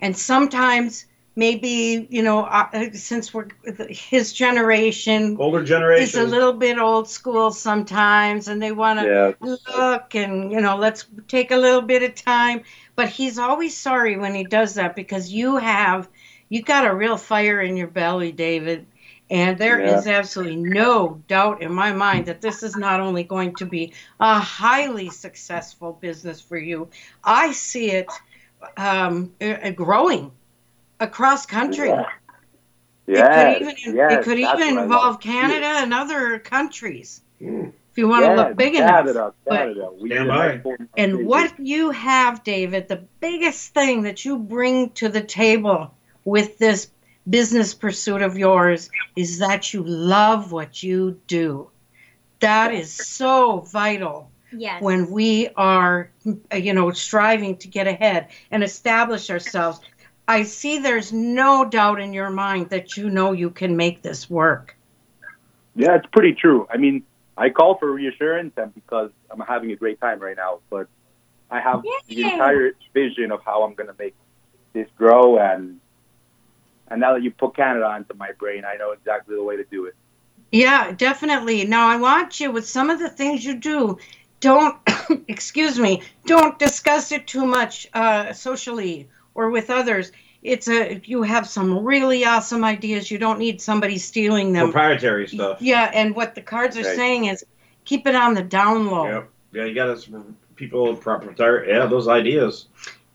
[0.00, 1.06] And sometimes,
[1.40, 3.48] maybe, you know, uh, since we're
[3.88, 9.06] his generation, Older generation is a little bit old school sometimes, and they want to
[9.06, 9.32] Yeah.
[9.74, 12.62] look and, you know, let's take a little bit of time.
[12.96, 16.08] But he's always sorry when he does that because you have,
[16.48, 18.86] you got a real fire in your belly, David.
[19.30, 20.18] And there is Yeah.
[20.18, 24.38] absolutely no doubt in my mind that this is not only going to be a
[24.40, 26.90] highly successful business for you,
[27.24, 28.20] I see it
[28.76, 30.32] um, uh, growing
[31.00, 31.88] across country.
[31.88, 32.04] Yeah.
[33.06, 38.34] It could even, it could even involve Canada and other countries if you want to
[38.34, 38.90] look big enough.
[38.90, 39.90] Canada, But- Canada.
[40.00, 40.48] We Stand did by.
[40.52, 45.92] export- and what you have, David, the biggest thing that you bring to the table
[46.24, 46.90] with this
[47.28, 51.68] business pursuit of yours is that you love what you do.
[52.40, 54.82] That is so vital Yes.
[54.82, 56.10] when we are,
[56.52, 59.80] uh, you know, striving to get ahead and establish ourselves.
[60.30, 64.30] I see there's no doubt in your mind that you know you can make this
[64.30, 64.76] work.
[65.74, 66.68] Yeah, it's pretty true.
[66.70, 67.02] I mean,
[67.36, 70.86] I call for reassurance and because I'm having a great time right now, but
[71.50, 74.14] I have the entire vision of how I'm going to make
[74.72, 75.80] this grow and
[76.86, 79.64] and now that you put Canada into my brain, I know exactly the way to
[79.64, 79.96] do it.
[80.52, 81.64] Yeah, definitely.
[81.64, 83.98] Now I want you with some of the things you do.
[84.38, 84.76] Don't,
[85.26, 89.08] excuse me, don't discuss it too much uh, socially
[89.40, 90.12] or with others.
[90.42, 93.10] It's a you have some really awesome ideas.
[93.10, 94.66] You don't need somebody stealing them.
[94.66, 95.62] Proprietary stuff.
[95.62, 96.96] Yeah, and what the cards are Right.
[96.96, 97.44] saying is
[97.84, 99.06] keep it on the down low.
[99.06, 99.30] Yep.
[99.52, 101.68] Yeah, you got some people proprietary.
[101.70, 102.66] Yeah, those ideas.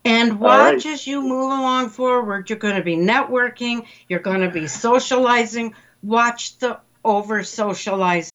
[0.03, 0.93] And watch right.
[0.93, 2.49] as you move along forward.
[2.49, 3.85] You're going to be networking.
[4.07, 5.73] You're going to be socializing.
[6.03, 8.34] Watch the over socializing.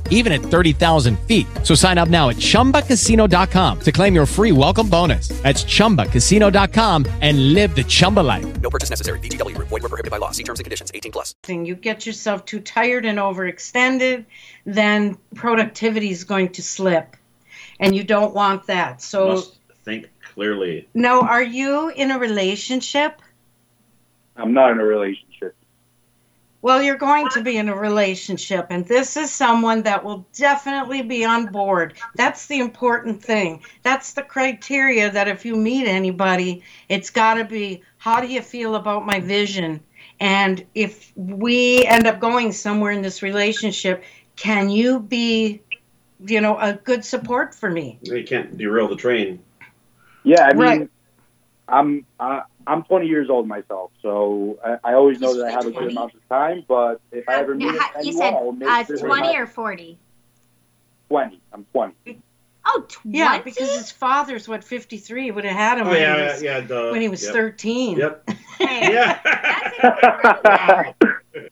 [0.11, 1.47] even at 30,000 feet.
[1.63, 5.29] So sign up now at chumbacasino.com to claim your free welcome bonus.
[5.41, 8.61] That's chumbacasino.com and live the Chumba life.
[8.61, 9.17] No purchase necessary.
[9.19, 9.69] VGW Group.
[9.69, 10.29] Void were prohibited by law.
[10.29, 10.91] See terms and conditions.
[10.93, 11.33] 18 plus.
[11.49, 14.25] And you get yourself too tired and overextended,
[14.65, 17.15] then productivity is going to slip.
[17.79, 19.01] And you don't want that.
[19.01, 20.87] So Must think clearly.
[20.93, 23.19] now are you in a relationship?
[24.35, 25.55] I'm not in a relationship.
[26.61, 31.01] Well, you're going to be in a relationship, and this is someone that will definitely
[31.01, 31.95] be on board.
[32.15, 33.63] That's the important thing.
[33.81, 38.41] That's the criteria that if you meet anybody, it's got to be how do you
[38.41, 39.79] feel about my vision?
[40.19, 44.03] And if we end up going somewhere in this relationship,
[44.35, 45.61] can you be,
[46.25, 47.97] you know, a good support for me?
[48.03, 49.39] You can't derail the train.
[50.23, 50.89] Yeah, I mean, Right.
[51.67, 55.65] I'm uh, I'm 20 years old myself, so I, I always know that I have
[55.65, 56.63] a good amount of time.
[56.67, 59.47] But if I ever meet Uh, you anyone, said I'll make uh, sure 20 or
[59.47, 59.97] 40?
[61.09, 61.41] 20.
[61.53, 62.19] I'm 20.
[62.63, 63.17] Oh, 20?
[63.17, 66.33] Yeah, because his father's what 53 would have had him Oh, when, yeah, he yeah,
[66.33, 66.91] was, yeah, duh.
[66.91, 67.33] when he was Yep.
[67.33, 67.97] 13.
[67.97, 68.27] Yep.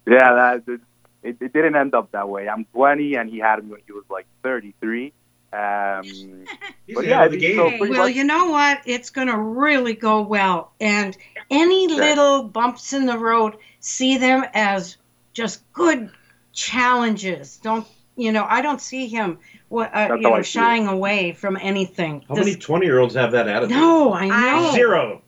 [0.06, 0.82] Yeah, that it,
[1.24, 2.48] it, it didn't end up that way.
[2.48, 5.12] I'm 20, and he had me when he was like 33.
[5.52, 6.46] Um,
[6.94, 8.82] but yeah, I think so well, much- you know what?
[8.86, 10.72] It's going to really go well.
[10.80, 11.18] And
[11.50, 14.98] any little bumps in the road, see them as
[15.34, 16.12] just good
[16.54, 17.58] challenges.
[17.58, 19.40] Don't, you know, I don't see him,
[19.70, 20.46] wha- uh, you know, I it.
[20.46, 22.24] shying away from anything.
[22.28, 23.76] How This- many 20 year olds have that attitude?
[23.78, 24.70] No, I know.
[24.70, 25.22] I- Zero.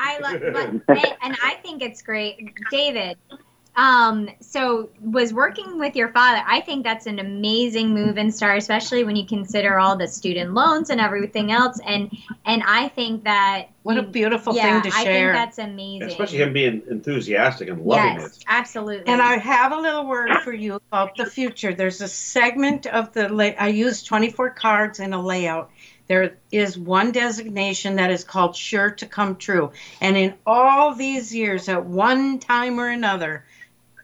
[0.00, 0.40] I love,
[0.86, 3.18] but and I think it's great, David.
[3.78, 6.42] Um, so was working with your father.
[6.44, 10.52] I think that's an amazing move in Star, especially when you consider all the student
[10.52, 11.78] loans and everything else.
[11.86, 12.10] And
[12.44, 15.30] and I think that What a beautiful yeah, thing to I share.
[15.30, 16.08] I think that's amazing.
[16.08, 18.44] Especially him being enthusiastic and loving yes, it.
[18.48, 19.12] absolutely.
[19.12, 21.72] And I have a little word for you about the future.
[21.72, 25.70] There's a segment of the lay- I use 24 cards in a layout.
[26.08, 29.70] There is one designation that is called sure to come true.
[30.00, 33.44] And in all these years at one time or another,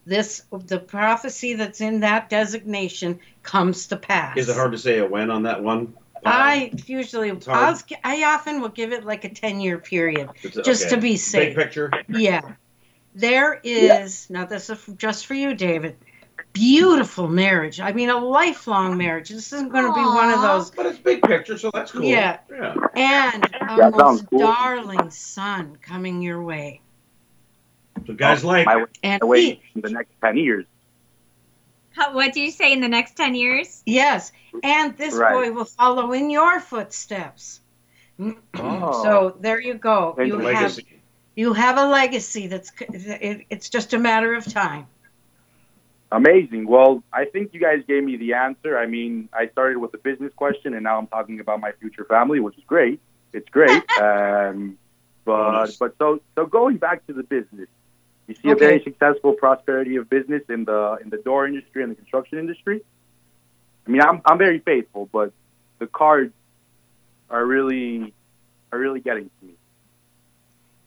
[0.06, 4.36] this the prophecy that's in that designation comes to pass.
[4.36, 5.94] Is it hard to say a when on that one?
[6.24, 7.48] I uh, usually hard.
[7.48, 10.94] I'll, I often will give it like a 10 year period It's- just okay.
[10.94, 11.54] to be safe.
[11.54, 11.90] Big picture.
[12.08, 12.52] Yeah.
[13.14, 15.96] There is, now this is just for you, David,
[16.52, 17.78] beautiful marriage.
[17.78, 19.28] I mean, a lifelong marriage.
[19.28, 20.70] This isn't going to be one of those.
[20.72, 22.02] But it's big picture, so that's cool.
[22.02, 22.38] Yeah.
[22.50, 22.74] Yeah.
[22.96, 24.40] And a Yeah, most cool.
[24.40, 26.80] darling son coming your way.
[28.06, 30.66] So guys like my, And my he- in the next ten years.
[31.96, 33.80] How, what do you say in the next 10 years?
[33.86, 34.32] Yes.
[34.64, 35.32] And this Right.
[35.32, 37.60] boy will follow in your footsteps.
[38.20, 39.02] Oh.
[39.04, 40.14] So there you go.
[40.16, 40.46] Thank You you.
[40.48, 40.86] have, legacy.
[41.36, 44.88] you have a legacy that's, it, it's just a matter of time.
[46.10, 46.66] Amazing.
[46.66, 48.76] Well, I think you guys gave me the answer.
[48.78, 52.04] I mean, I started with a business question, and now I'm talking about my future
[52.04, 53.00] family, which is great.
[53.32, 53.82] It's great.
[54.00, 54.78] um,
[55.24, 57.68] but but so so going back to the business,
[58.26, 61.92] you see a very successful prosperity of business in the in the door industry and
[61.92, 62.80] the construction industry.
[63.86, 65.32] I mean, I'm I'm very faithful, but
[65.78, 66.32] the cards
[67.28, 68.14] are really
[68.72, 69.54] are really getting to me.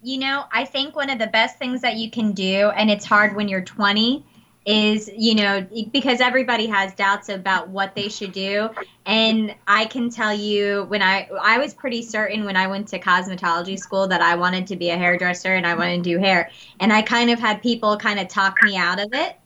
[0.02, 3.06] You know, I think one of the best things that you can do, and it's
[3.06, 4.26] hard when you're 20,
[4.68, 8.70] is, you know, because everybody has doubts about what they should do.
[9.06, 13.00] And I can tell you when I I was pretty certain when I went to
[13.00, 16.52] cosmetology school that I wanted to be a hairdresser and I wanted to do hair.
[16.82, 19.38] And I kind of had people kind of talk me out of it.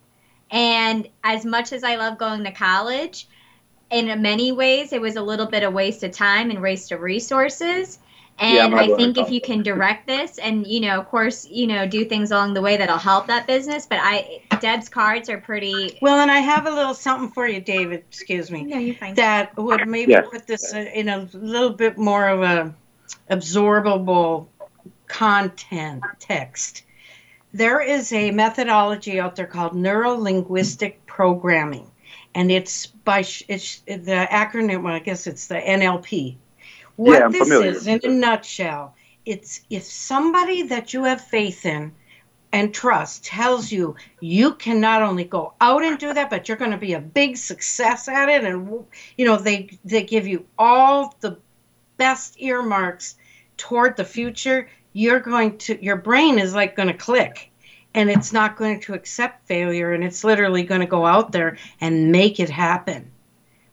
[0.49, 3.28] And as much as I love going to college,
[3.91, 6.99] in many ways it was a little bit of waste of time and waste of
[6.99, 7.99] resources.
[8.39, 11.47] Yeah, And I'm I think if you can direct this and, you know, of course,
[11.47, 13.86] you know, do things along the way that'll help that business.
[13.86, 15.99] But I, Deb's cards are pretty.
[16.01, 18.03] Well, and I have a little something for you, David.
[18.09, 18.63] Excuse me.
[18.63, 19.13] No, you're fine.
[19.15, 20.27] That would maybe Yes.
[20.32, 22.73] put this in a little bit more of a
[23.29, 24.47] absorbable
[25.07, 26.84] content text.
[27.53, 31.91] There is a methodology out there called neuro linguistic programming,
[32.34, 34.84] and it's by it's the acronym.
[34.84, 36.38] Well, I guess it's the NLP.
[37.02, 38.93] What Yeah, I'm this familiar is, in a nutshell,
[39.26, 41.93] it's if somebody that you have faith in
[42.54, 46.58] and trust tells you you can not only go out and do that but you're
[46.58, 48.86] going to be a big success at it and
[49.18, 51.39] you know they they give you all the
[51.97, 53.16] best earmarks
[53.58, 57.49] toward the future you're going to your brain is like going to click
[57.95, 61.58] and it's not going to accept failure and it's literally going to go out there
[61.80, 63.12] and make it happen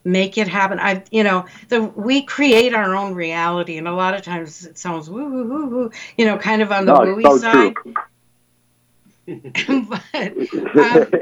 [0.08, 4.14] make it happen i you know the we create our own reality and a lot
[4.14, 7.00] of times it sounds woo woo woo woo you know kind of on the No,
[7.00, 7.94] wooey it's so side true.
[9.88, 11.20] but um,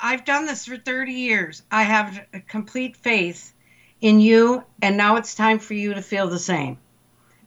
[0.00, 1.62] I've done this for 30 years.
[1.70, 3.54] I have a complete faith
[4.02, 6.76] in you, and now it's time for you to feel the same.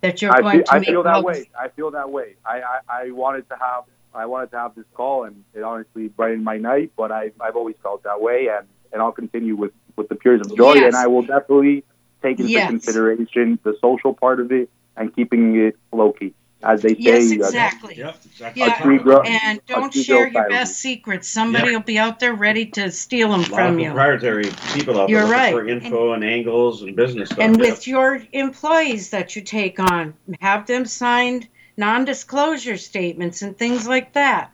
[0.02, 1.50] That you're I going feel, to I feel that love- way.
[1.58, 2.36] I feel that way.
[2.44, 6.08] I, I, I wanted to have I wanted to have this call, and it honestly
[6.08, 6.92] brightened my night.
[6.98, 10.42] But I, I've always felt that way, and, and I'll continue with, with the Peers
[10.42, 10.86] of Joy, Yes.
[10.86, 11.84] and I will definitely
[12.22, 12.70] take into Yes.
[12.70, 16.96] consideration the social part of it and keeping it low key, as they say.
[17.00, 17.96] Yes, uh, exactly.
[17.98, 18.62] Yep, exactly.
[18.62, 20.56] Yeah, grow- and don't share your silently.
[20.56, 21.28] best secrets.
[21.30, 21.78] Somebody Yeah.
[21.78, 23.86] will be out there ready to steal them A lot of from you.
[23.88, 25.54] proprietary people out You're looking right.
[25.54, 27.40] for info and, angles and business stuff.
[27.40, 27.62] And yeah.
[27.72, 34.14] with your employees that you take on, have them signed non-disclosure statements and things like
[34.14, 34.54] that.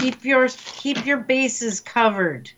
[0.00, 2.50] Keep your keep your bases covered.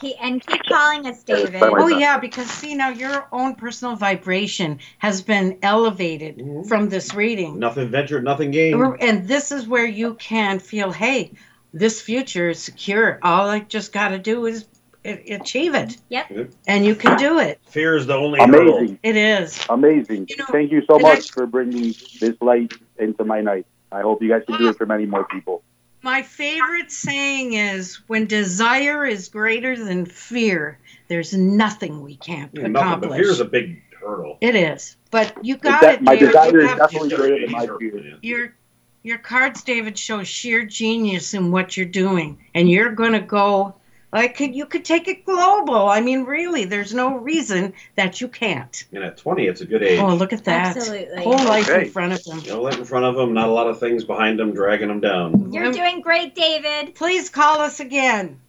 [0.00, 1.62] Keep, and keep calling us, David.
[1.62, 6.68] Oh yeah, because see now your own personal vibration has been elevated mm-hmm.
[6.68, 7.58] from this reading.
[7.58, 8.96] nothing ventured, nothing gained.
[9.00, 11.32] And this is where you can feel, hey,
[11.72, 13.18] this future is secure.
[13.22, 14.66] All I just got to do is
[15.04, 15.96] achieve it.
[16.08, 16.50] Yep.
[16.66, 17.60] And you can do it.
[17.68, 18.78] Fear is the only hurdle.
[18.78, 19.64] Amazing, It is.
[19.68, 20.28] amazing.
[20.36, 23.66] know, Thank you so and I- much for bringing this light into my night.
[23.92, 25.62] I hope you guys can do it for many more people.
[26.06, 30.78] My favorite saying is when desire is greater than fear,
[31.08, 33.20] there's nothing we can't Yeah, nothing, but accomplish.
[33.22, 34.38] fear is a big hurdle.
[34.40, 34.96] It is.
[35.10, 36.26] But you got That- it, my David.
[36.28, 38.18] desire You is have- definitely greater than my fear.
[38.22, 38.54] your
[39.02, 43.74] your cards, David, show sheer genius in what you're doing, and you're going to go
[44.12, 45.88] Like could, you could take it global.
[45.88, 48.84] I mean, really, there's no reason that you can't.
[48.92, 49.98] And at 20, it's a good age.
[50.00, 50.76] Oh, look at that!
[50.76, 51.22] Absolutely.
[51.22, 51.86] Whole life Okay.
[51.86, 52.40] in front of them.
[52.46, 55.00] No light in front of them, not a lot of things behind them dragging them
[55.00, 55.52] down.
[55.52, 56.94] You're doing great, David.
[56.94, 58.40] Please call us again.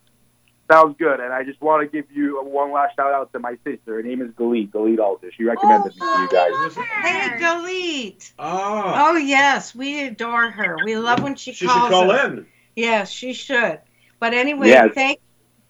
[0.70, 1.20] Sounds good.
[1.22, 3.95] And I just want to give you one last shout out to my sister.
[3.95, 5.32] Her name is Galit, Galit Alter.
[5.36, 6.51] She recommended me to you guys.
[6.78, 8.32] Oh, hey, Galit.
[8.38, 8.84] Oh.
[8.95, 10.78] Oh yes, we adore her.
[10.84, 12.26] We love when she, She calls should call us.
[12.32, 12.45] in.
[12.76, 13.80] Yes, she should.
[14.20, 14.89] But anyway, Yes.
[14.93, 15.20] thank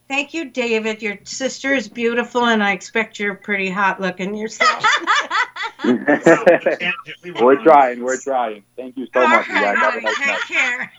[0.08, 1.02] thank you, David.
[1.02, 4.86] Your sister is beautiful, and I expect you're pretty hot looking yourself.
[5.86, 8.04] we're trying.
[8.04, 8.64] We're trying.
[8.76, 9.78] Thank you so All much, you right, guys.
[9.78, 10.42] Have a nice take night.
[10.48, 10.92] care.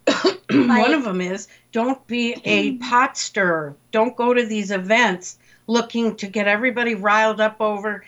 [0.50, 3.76] One of them is don't be a pot stirrer.
[3.92, 8.04] Don't go to these events looking to get everybody riled up over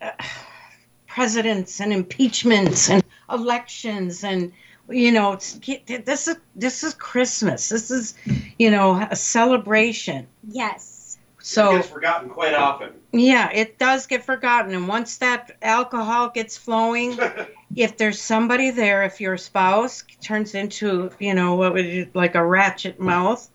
[0.00, 0.12] uh,
[1.06, 4.50] presidents and impeachments and elections and
[4.88, 7.68] you know this is this is Christmas.
[7.68, 8.14] This is
[8.58, 10.26] you know a celebration.
[10.46, 10.94] Yes.
[11.44, 12.94] So it gets forgotten quite often.
[13.12, 14.74] yeah, it does get forgotten.
[14.74, 17.18] And once that alcohol gets flowing,
[17.76, 22.34] if there's somebody there, if your spouse turns into, you know, what would you like
[22.34, 23.46] a ratchet mouth,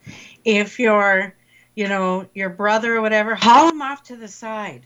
[0.46, 1.34] if your,
[1.74, 4.86] you know, your brother or whatever, haul him off to the side.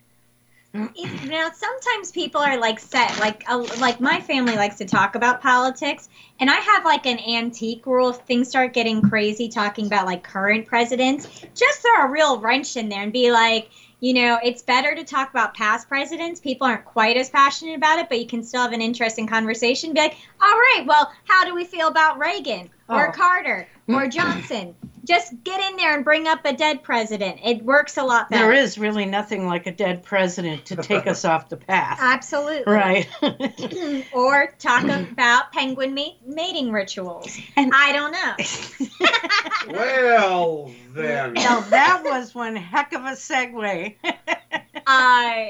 [0.76, 5.13] If- now sometimes people are like set like uh, like my family likes to talk
[5.13, 6.09] about politics
[6.39, 10.24] and i have like an antique rule if things start getting crazy talking about like
[10.24, 13.69] current presidents just throw a real wrench in there and be like
[13.99, 16.39] you know it's better to talk about past presidents.
[16.39, 19.93] People aren't quite as passionate about it but you can still have an interesting conversation.
[19.93, 23.12] Be like all right well how do we feel about reagan or Oh.
[23.12, 24.76] carter or johnson
[25.06, 28.46] just get in there and bring up a dead president it works a lot better
[28.46, 31.98] There is really nothing like a dead president to take us off the path.
[32.02, 32.72] Absolutely.
[32.72, 33.08] Right.
[34.14, 37.38] or talk about penguin mate- mating rituals.
[37.58, 39.08] And I don't know.
[39.68, 41.34] Well, then.
[41.34, 43.96] Now that was one heck of a segue.
[44.86, 45.46] uh,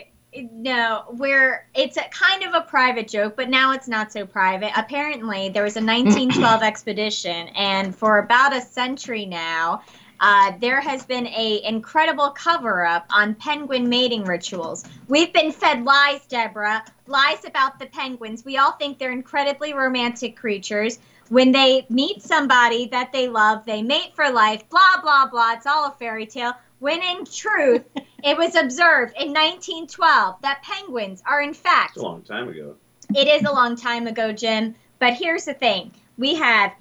[0.51, 4.71] no, where it's a kind of a private joke, but now it's not so private.
[4.75, 9.83] Apparently, there was a 1912 expedition, and for about a century now,
[10.19, 14.85] uh, there has been a incredible cover up on penguin mating rituals.
[15.07, 18.45] We've been fed lies, Deborah, lies about the penguins.
[18.45, 20.99] We all think they're incredibly romantic creatures.
[21.29, 25.53] When they meet somebody that they love, they mate for life, blah, blah, blah.
[25.53, 26.53] It's all a fairy tale.
[26.83, 27.85] When in truth,
[28.25, 32.75] it was observed in 1912 that penguins are, in fact, It's a long time ago.
[33.15, 34.75] it is a long time ago, Jim.
[34.99, 36.73] But here's the thing: we have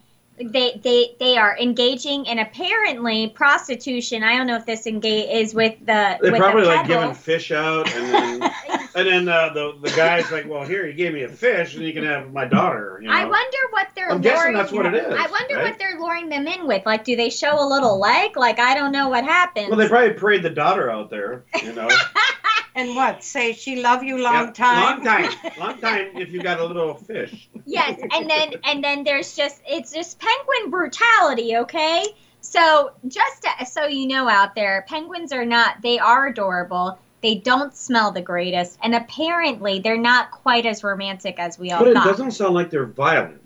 [0.51, 4.23] they they they are engaging in apparently prostitution.
[4.23, 7.15] I don't know if this engage is with the They with probably the like giving
[7.15, 8.43] fish out, and then
[8.95, 11.85] and then uh, the the guy's like, "Well, here you gave me a fish, and
[11.85, 13.15] you can have my daughter." You know?
[13.15, 14.57] I wonder what they're I'm guessing luring.
[14.57, 15.65] that's what it is, I wonder right?
[15.71, 16.85] what they're luring them in with.
[16.87, 18.37] Like, do they show a little leg?
[18.37, 19.69] Like, I don't know what happens.
[19.69, 21.45] Well, they probably parade the daughter out there.
[21.63, 21.89] You know,
[22.75, 23.23] and what?
[23.23, 24.81] Say she love you long Yeah, time.
[24.81, 26.17] long time, long time.
[26.17, 27.49] If you got a little fish.
[27.67, 32.05] yes, and then and then there's just it's just penguin brutality, okay?
[32.41, 36.99] So just to, so you know out there, penguins are not they are adorable.
[37.23, 41.79] They don't smell the greatest, and apparently they're not quite as romantic as we all
[41.79, 42.07] But it thought.
[42.07, 43.42] doesn't sound like they're violent.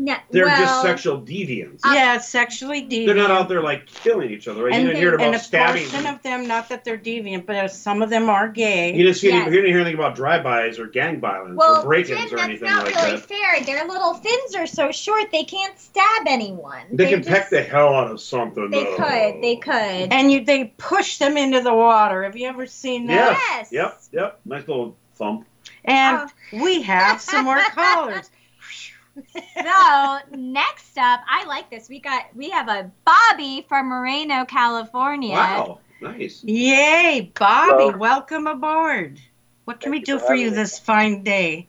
[0.00, 1.80] No, They're well, just sexual deviants.
[1.84, 3.06] yeah, sexually deviant.
[3.06, 4.62] They're not out there like killing each other.
[4.64, 4.72] Right?
[4.74, 5.88] And, you didn't hear there- and a stabbing.
[5.88, 8.94] portion of them, not that they're deviant, but uh, some of them are gay.
[8.94, 11.84] You didn't see any, you didn't hear anything about drive-bys or gang violence Well, or
[11.84, 13.26] break-ins Jim, or that's anything not like really that.
[13.26, 13.64] fair.
[13.64, 16.84] Their little fins are so short they can't stab anyone.
[16.92, 18.70] They, can just- peck the hell out of something.
[18.70, 18.96] They though.
[18.96, 19.42] could.
[19.42, 20.12] They could.
[20.12, 22.22] And you, they push them into the water.
[22.22, 23.36] Have you ever seen that?
[23.50, 23.72] Yes.
[23.72, 24.00] Yep.
[24.12, 24.40] Yep.
[24.44, 25.44] Nice little thump.
[25.84, 28.30] And we have some more callers.
[29.34, 31.88] So next up, I like this.
[31.88, 35.34] We got we have a Bobby from Moreno, California.
[35.34, 35.80] Wow.
[36.00, 36.44] Nice.
[36.44, 37.96] Yay, Bobby, Hello.
[37.96, 39.20] welcome aboard.
[39.64, 40.56] What can we do for for you me.
[40.56, 41.66] this fine day?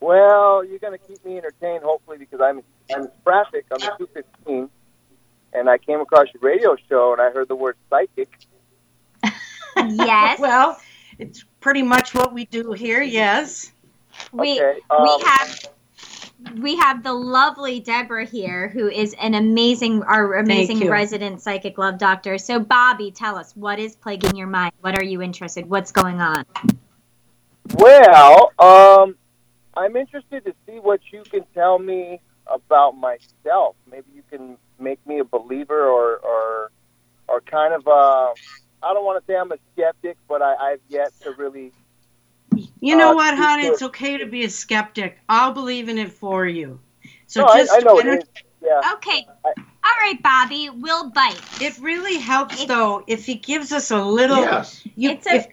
[0.00, 2.62] Well, you're going to keep me entertained, hopefully, because I'm
[2.92, 4.68] I'm in traffic on the 215,
[5.52, 8.28] and I came across your radio show, and I heard the word psychic.
[9.76, 10.38] Yes.
[10.40, 10.80] well,
[11.18, 13.72] it's pretty much what we do here, yes.
[14.32, 15.68] We Okay, we um, have
[16.60, 21.98] we have the lovely Deborah here, who is an amazing, our amazing resident psychic love
[21.98, 22.38] doctor.
[22.38, 24.72] So, Bobby, tell us what is plaguing your mind.
[24.80, 25.68] What are you interested?
[25.68, 26.44] What's going on?
[27.74, 29.16] Well, um,
[29.76, 33.76] I'm interested to see what you can tell me about myself.
[33.90, 36.70] Maybe you can make me a believer, or or
[37.26, 38.32] or kind of uh,
[38.82, 41.72] I don't want to say I'm a skeptic, but I, I've yet to really.
[42.80, 43.60] You know Uh, what, hon?
[43.60, 45.18] It's okay to be a skeptic.
[45.28, 46.78] I'll believe in it for you.
[47.26, 48.24] So No, just I know why it don't- is.
[48.62, 48.80] Yeah.
[48.94, 49.26] Okay.
[49.44, 51.38] All right, Bobby, we'll bite.
[51.60, 54.38] It really helps though if he gives us a little.
[54.40, 54.82] Yes.
[54.96, 55.46] You, It's a- if,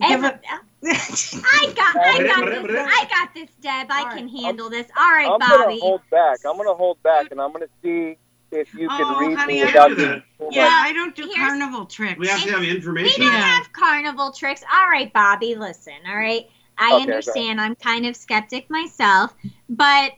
[0.00, 0.40] give a-
[0.84, 2.86] I got, I got this.
[2.88, 3.86] I got this, Deb.
[3.90, 4.86] I can handle this.
[4.96, 5.78] All right, I'm Bobby.
[5.78, 6.38] gonna hold back.
[6.48, 8.16] I'm gonna hold back, and I'm gonna see
[8.50, 10.22] if you can Oh, read honey, me I without being that.
[10.50, 10.68] yeah.
[10.70, 12.18] I don't do Here's- carnival tricks.
[12.18, 13.22] We have to have information.
[13.24, 13.56] We don't Yeah.
[13.58, 14.62] have carnival tricks.
[14.72, 16.48] All right, Bobby, listen, all right?
[16.78, 17.60] I Okay, understand.
[17.60, 19.34] I'm kind of skeptic myself,
[19.68, 20.12] but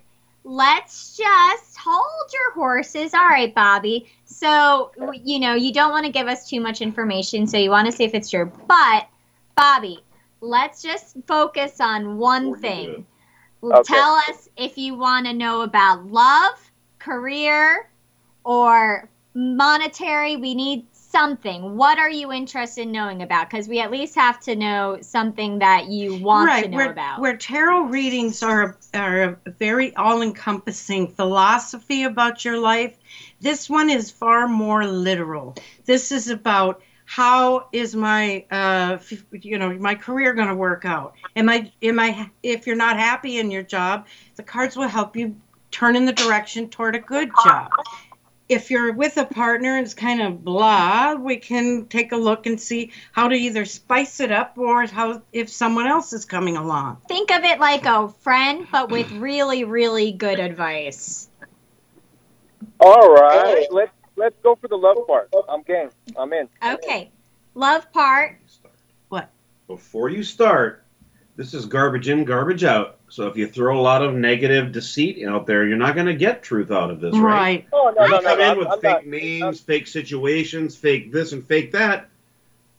[0.44, 3.14] let's just hold your horses.
[3.14, 4.10] All right, Bobby.
[4.24, 4.92] So,
[5.24, 7.92] you know, you don't want to give us too much information, so you want to
[7.92, 8.50] see if it's true.
[8.68, 9.08] But,
[9.56, 10.04] Bobby,
[10.40, 13.06] let's just focus on one thing.
[13.62, 13.82] Okay.
[13.94, 17.89] Tell us if you want to know about love, career,
[18.44, 20.36] or monetary.
[20.36, 21.76] We need something.
[21.76, 23.50] What are you interested in knowing about?
[23.50, 26.92] Because we at least have to know something that you want right, to know where,
[26.92, 27.20] about.
[27.20, 32.96] where tarot readings are are a very all-encompassing philosophy about your life.
[33.40, 35.56] This one is far more literal.
[35.84, 38.98] This is about how is my uh
[39.32, 41.14] you know my career going to work out?
[41.34, 45.16] Am I am I if you're not happy in your job, the cards will help
[45.16, 45.34] you
[45.72, 47.70] turn in the direction toward a good job.
[48.50, 52.46] If you're with a partner and it's kind of blah, we can take a look
[52.46, 56.56] and see how to either spice it up or how if someone else is coming
[56.56, 56.96] along.
[57.06, 61.28] Think of it like a friend, but with really, really good advice.
[62.80, 65.32] All right, let's let's go for the love part.
[65.48, 65.90] I'm game.
[66.16, 66.48] I'm in.
[66.60, 67.12] Okay.
[67.54, 68.40] Love part.
[69.10, 69.30] What?
[69.68, 70.79] Before you start,
[71.40, 72.98] this is garbage in, garbage out.
[73.08, 76.14] So if you throw a lot of negative deceit out there, you're not going to
[76.14, 77.22] get truth out of this, right?
[77.22, 77.66] Right.
[77.72, 78.22] Oh no If you no!
[78.22, 79.06] come no in I'm, with I'm fake not.
[79.06, 82.10] names, fake situations, fake this and fake that,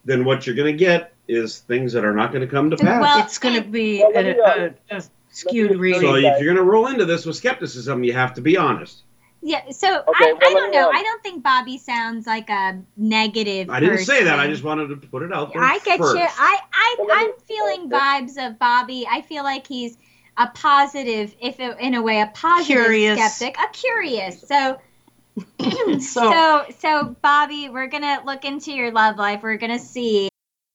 [0.06, 2.78] then what you're going to get is things that are not going to come to
[2.78, 3.02] pass.
[3.02, 6.02] Well, it's going to be Well, a, uh, a, a skewed reading.
[6.02, 9.02] so if you're going to roll into this with skepticism, you have to be honest.
[9.44, 10.90] Yeah, so I, well, I don't know.
[10.90, 14.40] um, I don't think Bobby sounds like a negative I didn't say that.
[14.40, 15.64] I just wanted to put it out there.
[15.64, 16.16] I get first.
[16.16, 16.24] you.
[16.24, 19.08] I, I well, I'm feeling vibes of Bobby.
[19.10, 19.98] I feel like he's
[20.38, 23.36] a positive, if it, in a way, a positive Curious.
[23.36, 24.42] skeptic, a curious.
[24.42, 24.80] So,
[26.00, 29.42] So- so, so, Bobby, we're gonna look into your love life.
[29.42, 30.30] We're gonna see.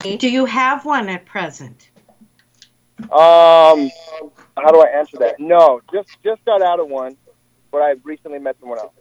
[0.00, 1.90] Do you have one at present?
[3.00, 3.90] Um,
[4.56, 5.40] how do I answer that?
[5.40, 7.16] No, just just got out of one,
[7.72, 8.92] but I've recently met someone else.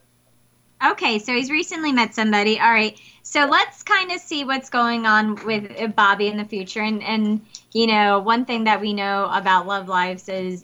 [0.84, 2.60] Okay, so he's recently met somebody.
[2.60, 3.00] All right.
[3.24, 6.82] So let's kind of see what's going on with Bobby in the future.
[6.82, 10.64] And, and, you know, one thing that we know about love lives is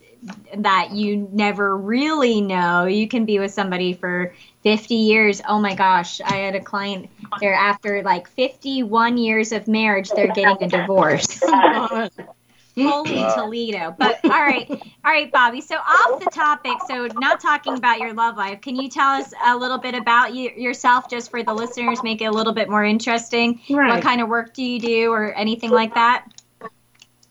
[0.56, 2.86] that you never really know.
[2.86, 5.42] You can be with somebody for 50 years.
[5.48, 6.22] Oh my gosh.
[6.22, 7.10] I had a client
[7.42, 11.42] there after like 51 years of marriage, they're getting a divorce.
[12.76, 13.36] Holy Wow.
[13.36, 13.96] Toledo.
[13.98, 15.62] But all right, all right, Bobby.
[15.62, 19.34] So off the topic, so not talking about your love life, can you tell us
[19.46, 22.70] a little bit about you, yourself, just for the listeners, make it a little bit
[22.70, 23.62] more interesting?
[23.70, 23.94] Right.
[23.94, 26.26] What kind of work do you do, or anything like that?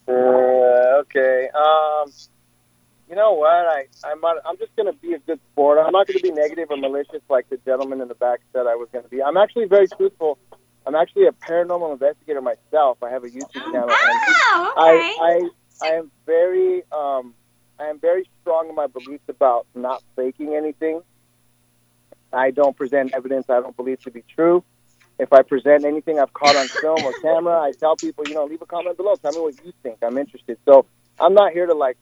[0.08, 1.48] Uh, okay.
[1.54, 2.12] Um,
[3.08, 3.50] you know what?
[3.50, 5.78] I I'm I'm just gonna be a good sport.
[5.84, 8.74] I'm not gonna be negative or malicious like the gentleman in the back said I
[8.74, 9.22] was gonna be.
[9.22, 10.38] I'm actually very truthful.
[10.86, 12.98] I'm actually a paranormal investigator myself.
[13.02, 13.88] I have a YouTube channel.
[13.90, 14.20] and
[14.54, 17.34] Oh, I, I I am very um
[17.78, 21.02] I am very strong in my beliefs about not faking anything.
[22.32, 24.64] I don't present evidence I don't believe to be true.
[25.18, 28.44] If I present anything I've caught on film or camera, I tell people, you know,
[28.46, 29.14] leave a comment below.
[29.16, 29.98] Tell me what you think.
[30.02, 30.58] I'm interested.
[30.64, 30.86] So
[31.20, 31.96] I'm not here to like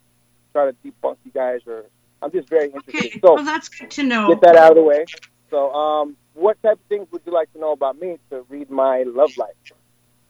[0.53, 1.85] try to debunk you guys or
[2.23, 3.21] I'm just very interested.
[3.21, 4.29] So well, that's good to know.
[4.29, 5.07] get that out of the way.
[5.51, 8.71] So um what type of things would you like to know about me to read
[8.71, 9.55] my love life?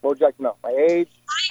[0.00, 0.56] What would you like to know?
[0.62, 1.08] My age?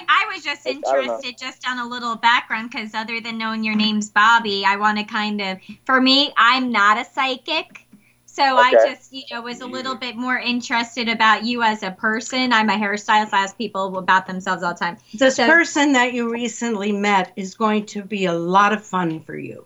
[0.07, 0.99] I was just I- I don't know.
[1.15, 4.97] interested just on a little background because other than knowing your name's Bobby, I want
[4.97, 7.85] to kind of, for me, I'm not a psychic.
[8.25, 11.91] So I just, you know, was a little bit more interested about you as a
[11.91, 12.53] person.
[12.53, 13.33] I'm a hairstylist.
[13.33, 14.97] I ask people about themselves all the time.
[15.13, 19.21] This So- person that you recently met is going to be a lot of fun
[19.21, 19.65] for you.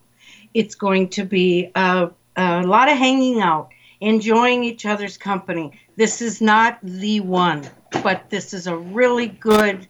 [0.54, 3.70] It's going to be a, a lot of hanging out,
[4.04, 5.72] enjoying each other's company.
[5.96, 7.68] This is not the one,
[8.04, 9.88] but this is a really good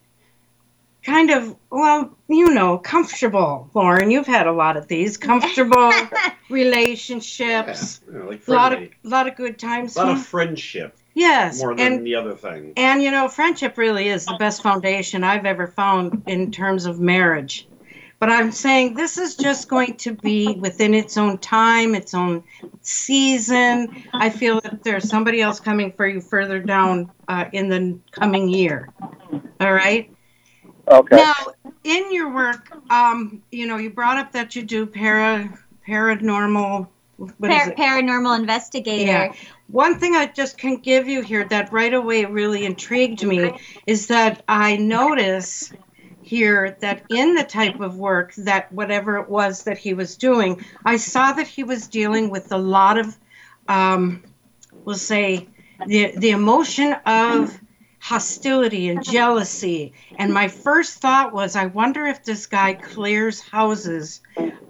[1.03, 3.69] kind of, well, you know, comfortable.
[3.73, 5.91] Lauren, you've had a lot of these comfortable
[6.49, 8.01] relationships.
[8.11, 8.91] Yeah, like a lot of friendly.
[9.03, 9.95] lot of good times.
[9.95, 10.97] A lot of friendship.
[11.15, 12.73] Yes, More than and- the other thing.
[12.77, 16.99] And you know, friendship really is the best foundation I've ever found in terms of
[16.99, 17.67] marriage.
[18.23, 22.45] But I'm saying this is just going to be within its own time, its own
[22.79, 24.01] season.
[24.13, 28.47] I feel that there's somebody else coming for you further down uh, in the coming
[28.47, 28.93] year.
[29.59, 30.09] All right.
[30.87, 31.17] Okay.
[31.17, 31.33] Now,
[31.83, 36.87] in your work, um, you know, you brought up that you do para paranormal.
[37.17, 37.77] What is Par- it?
[37.77, 39.11] paranormal investigator.
[39.11, 39.33] Yeah.
[39.67, 44.07] One thing I just can give you here that right away really intrigued me is
[44.07, 45.73] that I notice
[46.33, 50.65] here that in the type of work that whatever it was that he was doing,
[50.83, 53.15] I saw that he was dealing with a lot of,
[53.67, 54.23] um,
[54.83, 55.47] we'll say,
[55.85, 57.55] the the emotion of
[57.99, 59.93] hostility and jealousy.
[60.17, 64.21] And my first thought was, I wonder if this guy clears houses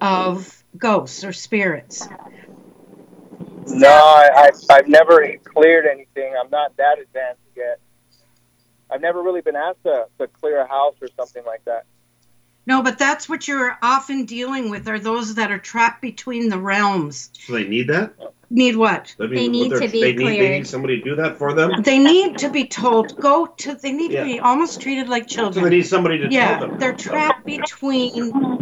[0.02, 2.10] of ghosts or spirits.
[3.68, 6.36] No, I, I I've never cleared anything.
[6.38, 7.80] I'm not that advanced yet.
[8.94, 11.86] I've never really been asked to, to clear a house or something like that.
[12.66, 16.58] No, but that's what you're often dealing with are those that are trapped between the
[16.60, 17.32] realms.
[17.40, 18.14] So they need that?
[18.50, 19.16] Need what?
[19.18, 21.82] That means what they're- they Need, they need somebody to do that for them?
[21.82, 23.74] They need to be told go to.
[23.74, 24.20] They need Yeah.
[24.22, 25.54] to be almost treated like children.
[25.54, 25.72] So children.
[25.72, 26.78] they need somebody to yeah, tell them.
[26.80, 28.12] they're trapped between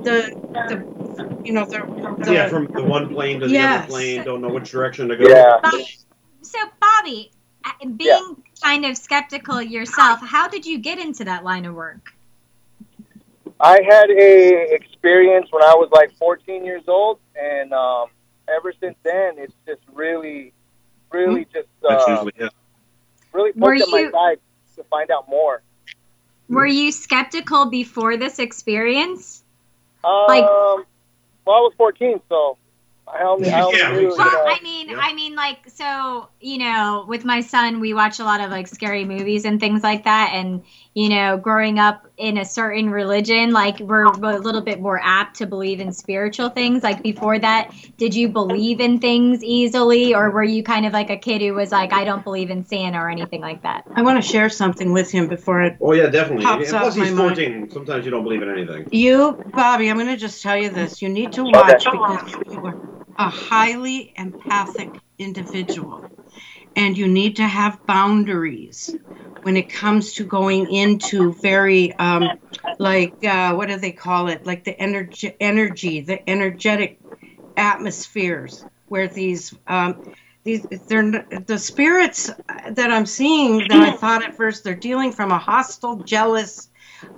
[0.03, 0.33] the
[0.69, 0.85] the
[1.43, 1.79] you know the,
[2.25, 3.79] the yeah, from the one plane to the Yes.
[3.83, 5.25] other plane, don't know which direction to go.
[5.61, 5.73] Bob-
[6.41, 7.31] so, Bobby,
[7.65, 12.13] uh, being kind of skeptical yourself, how did you get into that line of work?
[13.59, 18.07] I had a experience when I was like 14 years old, and um,
[18.47, 20.53] ever since then, it's just really,
[21.11, 22.53] really just That's uh, usually it.
[23.33, 24.39] really pushed at my you- side
[24.77, 25.61] to find out more.
[26.49, 29.43] Were you skeptical before this experience?
[30.03, 32.57] Um, Like- well, I was 14, so
[33.13, 36.29] I only, I only Yeah, knew, you Well, I uh, mean, I mean, like, so
[36.39, 39.83] you know, with my son, we watch a lot of like scary movies and things
[39.83, 44.61] like that, and you know, growing up in a certain religion, like we're a little
[44.61, 46.83] bit more apt to believe in spiritual things.
[46.83, 51.09] Like before that, did you believe in things easily, or were you kind of like
[51.09, 53.85] a kid who was like, I don't believe in Santa or anything like that?
[53.95, 55.77] I want to share something with him before it.
[55.81, 56.45] Oh yeah, definitely.
[56.45, 57.71] Pops And plus off my he's mind.
[57.73, 58.87] Sometimes you don't believe in anything.
[58.91, 61.01] You, Bobby, I'm going to just tell you this.
[61.01, 62.75] You need to watch because you are
[63.17, 66.07] a highly empathic individual.
[66.75, 68.89] And you need to have boundaries
[69.43, 72.29] when it comes to going into very, um,
[72.79, 74.45] like, uh, what do they call it?
[74.45, 76.99] Like the energy, energy, the energetic
[77.57, 79.99] atmospheres where these, um,
[80.43, 82.29] these, they're the spirits
[82.71, 86.69] that I'm seeing that I thought at first they're dealing from a hostile, jealous,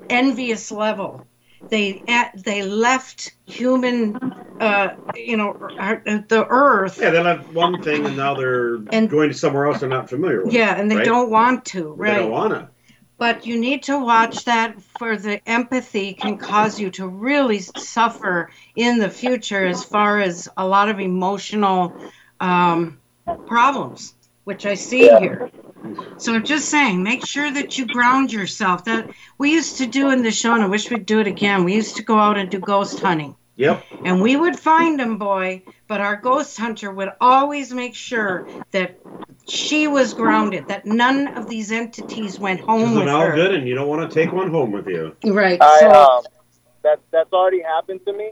[0.09, 1.27] envious level.
[1.69, 4.17] They at, they left human
[4.59, 6.99] uh, you know, the earth.
[7.01, 10.09] Yeah, they left one thing and now they're And- going to somewhere else they're not
[10.09, 10.53] familiar with.
[10.53, 11.05] Yeah, and they right?
[11.05, 12.13] don't want to, Right.
[12.13, 12.69] They don't wanna.
[13.17, 18.51] But you need to watch that for the empathy can cause you to really suffer
[18.75, 21.93] in the future as far as a lot of emotional
[22.39, 22.99] um,
[23.45, 24.13] problems,
[24.43, 25.49] which I see here.
[26.17, 28.85] So just saying, make sure that you ground yourself.
[28.85, 31.63] That we used to do in the show, and I wish we'd do it again.
[31.63, 33.35] We used to go out and do ghost hunting.
[33.55, 33.83] Yep.
[34.03, 38.99] And we would find him, boy, but our ghost hunter would always make sure that
[39.47, 43.35] she was grounded, that none of these entities went home with they're all her.
[43.35, 45.15] good and you don't want to take one home with you.
[45.23, 45.61] Right.
[45.61, 46.23] I, so, um,
[46.83, 48.31] that that's already happened to me,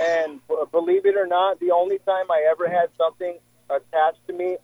[0.00, 4.32] and b- believe it or not, the only time I ever had something attached to
[4.32, 4.56] me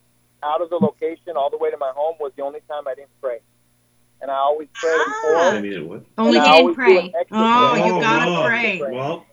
[0.45, 2.95] out of the location all the way to my home was the only time I
[2.95, 3.39] didn't pray,
[4.21, 5.37] and I always prayed before.
[5.37, 6.05] I mean, what?
[6.19, 7.13] Only and you didn't always do pray.
[7.31, 7.87] Oh, prayer.
[7.87, 8.47] you gotta no.
[8.47, 8.83] pray.
[8.83, 9.27] Well,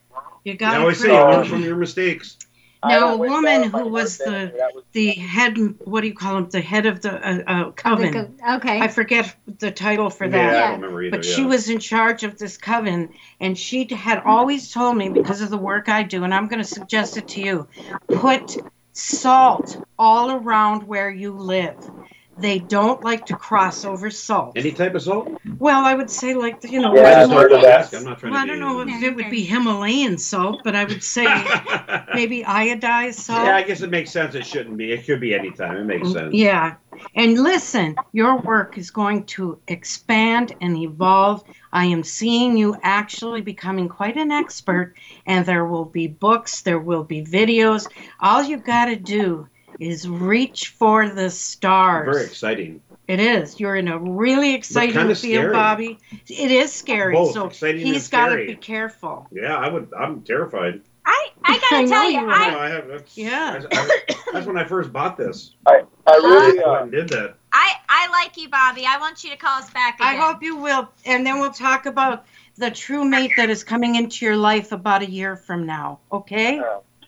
[0.44, 1.18] you gotta always say pray.
[1.18, 2.38] you learn from your mistakes.
[2.84, 5.56] Now, a woman who was the was- the head,
[5.86, 6.50] what do you call him?
[6.50, 8.40] The head of the uh, uh, coven.
[8.56, 8.80] Okay.
[8.80, 10.36] I forget the title for that.
[10.36, 10.64] Yeah, that.
[10.64, 14.24] I don't remember either, But she was in charge of this coven, and she had
[14.26, 17.28] always told me because of the work I do, and I'm going to suggest it
[17.30, 17.68] to you:
[18.08, 18.58] put
[18.94, 21.90] salt all around where you live.
[22.38, 24.54] They don't like to cross over salt.
[24.56, 25.30] Any type of salt?
[25.60, 26.96] Well, I would say like you know.
[26.96, 27.94] Yeah, I just more- wanted to ask.
[27.94, 30.86] I'm not trying well, I don't know if it would be Himalayan salt, but I
[30.86, 31.26] would say
[32.16, 33.46] maybe iodized salt.
[33.46, 34.34] Yeah, I guess it makes sense.
[34.34, 34.92] It shouldn't be.
[34.92, 35.78] It could be any time.
[35.78, 36.34] It makes sense.
[36.34, 36.76] Yeah.
[37.16, 41.44] And listen, your work is going to expand and evolve.
[41.74, 44.96] I am seeing you actually becoming quite an expert,
[45.26, 47.88] and there will be books, there will be videos.
[48.20, 49.48] All you've got to do
[49.80, 52.16] is reach for the stars.
[52.16, 52.82] Very exciting.
[53.08, 53.60] It is.
[53.60, 55.54] You're in a really exciting kinda field, scary.
[55.54, 56.00] Bobby.
[56.28, 57.14] It is scary.
[57.14, 59.28] Both so exciting he's got to be careful.
[59.32, 59.92] Yeah, I would.
[59.98, 60.82] I'm terrified.
[61.06, 62.88] I, I gotta I tell you, you I, No, I have.
[62.88, 63.60] That's, Yeah.
[63.60, 65.56] That's, I- that's when I first bought this.
[65.66, 67.36] I, I really, uh, did that.
[67.52, 68.86] I, I like you, Bobby.
[68.86, 70.08] I want you to call us back again.
[70.08, 70.90] I hope you will.
[71.06, 72.26] And then we'll talk about
[72.56, 76.00] the true mate that is coming into your life about a year from now.
[76.12, 76.60] Okay?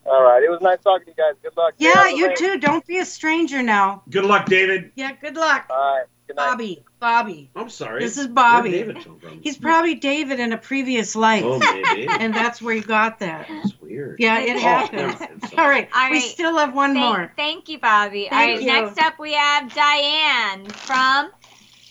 [0.05, 0.43] all right.
[0.43, 1.35] It was nice talking to you guys.
[1.41, 1.75] Good luck.
[1.77, 2.35] Yeah, you rain.
[2.35, 2.59] too.
[2.59, 4.03] Don't be a stranger now.
[4.09, 4.91] Good luck, David.
[4.95, 5.67] Yeah, good luck.
[5.69, 6.05] All right.
[6.27, 6.51] Good night.
[6.51, 6.83] Bobby.
[7.03, 7.49] Bobby.
[7.53, 8.01] I'm sorry.
[8.01, 8.71] This is Where'd Bobby.
[8.71, 9.41] David come from?
[9.41, 11.43] He's probably David in a previous life.
[11.45, 12.07] Oh, maybe.
[12.09, 13.47] And that's where you got that.
[13.49, 14.21] That's weird.
[14.21, 15.19] Yeah, it Oh, happens.
[15.19, 15.53] never mind.
[15.57, 15.89] All right.
[16.11, 17.33] We still have one Thank, more.
[17.35, 18.29] thank you, Bobby.
[18.31, 18.67] All Thank right, you.
[18.67, 21.29] next up we have Diane from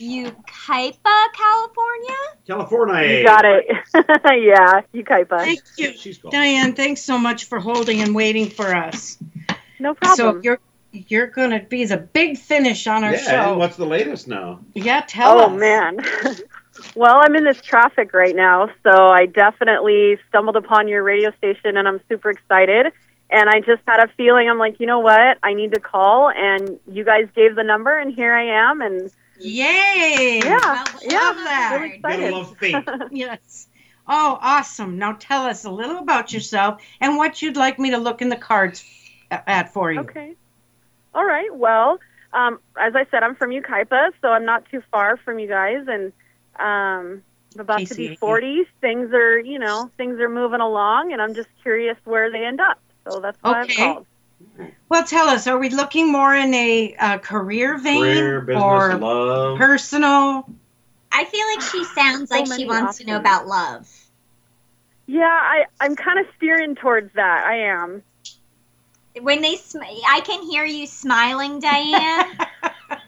[0.00, 2.18] Yucaipa, California.
[2.46, 3.18] California.
[3.18, 3.66] You got it.
[3.94, 5.40] yeah, you Kaipa.
[5.44, 5.92] Thank you.
[5.92, 6.18] She's.
[6.30, 9.18] Diane, thanks so much for holding and waiting for us.
[9.78, 10.42] No So problem.
[10.92, 13.50] You're you're gonna be the big finish on our Yeah, show.
[13.50, 14.60] and what's the latest now?
[14.74, 15.50] Yeah, tell oh us.
[15.50, 15.98] Oh, man.
[16.94, 21.76] well, I'm in this traffic right now, so I definitely stumbled upon your radio station
[21.76, 22.92] and I'm super excited.
[23.30, 25.38] And I just had a feeling I'm like, you know what?
[25.42, 29.10] I need to call and you guys gave the number and here I am and
[29.40, 30.40] Yay!
[30.44, 31.78] Yeah, Well, yeah, love that.
[31.80, 32.32] really Gotta excited.
[32.32, 32.84] love fate.
[33.10, 33.68] yes.
[34.06, 34.98] Oh, awesome.
[34.98, 38.28] Now tell us a little about yourself and what you'd like me to look in
[38.28, 38.84] the cards
[39.30, 40.00] at for you.
[40.00, 40.34] Okay.
[41.14, 41.54] All right.
[41.54, 41.98] Well,
[42.32, 45.84] um, as I said, I'm from Yucaipa, so I'm not too far from you guys,
[45.86, 46.12] and
[46.58, 47.22] um,
[47.54, 48.18] I'm about to be KCAA.
[48.18, 48.62] 40.
[48.80, 52.60] Things are, you know, things are moving along, and I'm just curious where they end
[52.60, 52.78] up.
[53.04, 53.72] So that's why Okay.
[53.72, 54.06] I've called.
[54.88, 58.94] Well, tell us, are we looking more in a uh, career vein Career, business, or
[58.96, 59.58] love.
[59.58, 60.48] personal?
[61.10, 63.88] I feel like she sounds So like she many wants to know about love.
[65.06, 67.44] Yeah, I, I'm kind of steering towards that.
[67.46, 68.02] I am.
[69.20, 72.26] When they, sm- I can hear you smiling, Diane.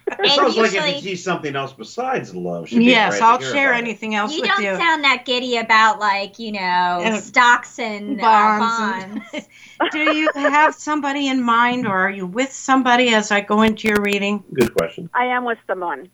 [0.06, 2.68] It and sounds like usually, if you see something else besides love.
[2.68, 3.84] she'd Yes, I'll share about it.
[3.84, 6.60] anything else you with don't sound that giddy about like you know
[7.02, 9.46] Uh, stocks and bonds bonds.
[9.80, 13.62] and- Do you have somebody in mind or are you with somebody as I go
[13.62, 14.44] into your reading?
[14.52, 15.08] Good question.
[15.14, 16.10] I am with someone.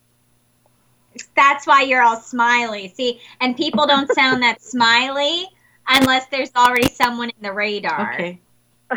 [1.35, 2.93] That's why you're all smiley.
[2.97, 5.47] See, and people don't sound that smiley
[5.89, 8.15] unless there's already someone in the radar.
[8.15, 8.41] Okay.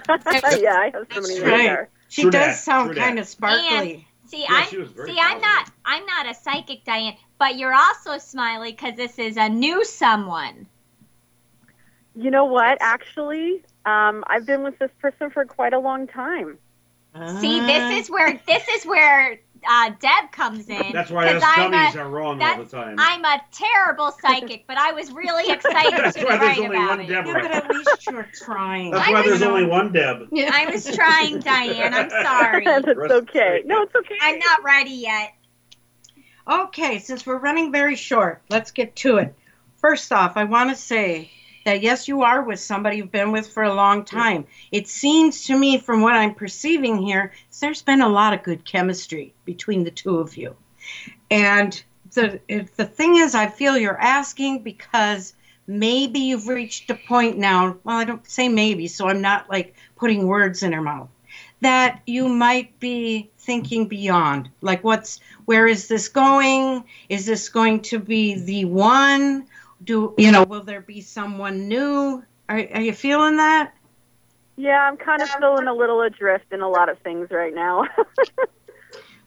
[0.10, 1.64] Yeah, I have somebody That's right right.
[1.64, 1.90] there.
[2.10, 3.06] She True does that, sound true that.
[3.08, 4.08] kind of sparkly.
[4.26, 7.74] See, Yeah, I'm she was see, I'm not I'm not a psychic, Diane, but you're
[7.74, 10.68] also smiley because this is a new someone.
[12.16, 12.78] You know what?
[12.82, 16.58] Actually, um, I've been with this person for quite a long time.
[17.40, 19.40] See, Uh, this is where this is where
[19.70, 20.92] uh, Deb comes in.
[20.94, 22.96] That's why 'cause us I'm dummies a- are wrong all the time.
[23.00, 26.78] I'm a terrible psychic, but I was really excited That's to why there's write only
[26.78, 27.10] about one it.
[27.10, 28.92] Yeah, but at least you're trying.
[28.92, 30.28] That's I why was- there's only one Deb.
[30.34, 31.94] I was trying, Diane.
[31.94, 32.66] I'm sorry.
[32.66, 33.62] That's Rest okay.
[33.66, 34.18] No, it's okay.
[34.22, 35.34] I'm not ready yet.
[36.48, 39.34] Okay, since we're running very short, let's get to it.
[39.78, 41.32] First off, I want to say
[41.66, 44.46] that yes, you are with somebody you've been with for a long time.
[44.72, 48.66] It seems to me, from what I'm perceiving here, there's been a lot of good
[48.66, 50.56] chemistry between the two of you.
[51.32, 51.82] And
[52.14, 52.40] the
[52.76, 55.34] the thing is, I feel you're asking because
[55.68, 57.78] maybe you've reached a point now.
[57.84, 61.10] Well, I don't say maybe, so I'm not like putting words in her mouth.
[61.62, 66.84] That you might be thinking beyond, like what's where is this going?
[67.10, 69.48] Is this going to be the one?
[69.84, 70.44] Do you know?
[70.44, 72.24] Will there be someone new?
[72.50, 73.74] Are, are you feeling that?
[74.56, 77.86] Yeah, I'm kind of feeling a little adrift in a lot of things right now.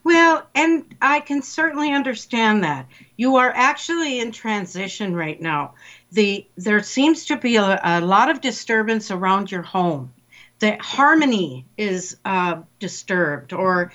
[0.07, 2.87] Well, and I can certainly understand that.
[3.17, 5.75] You are actually in transition right now.
[6.13, 10.13] The there seems to be a, a lot of disturbance around your home.
[10.61, 13.91] The harmony is uh, disturbed, or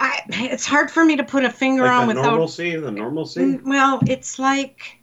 [0.00, 2.30] I, it's hard for me to put a finger Like on the without.
[2.30, 3.58] normalcy, the normalcy.
[3.62, 5.00] Well, it's like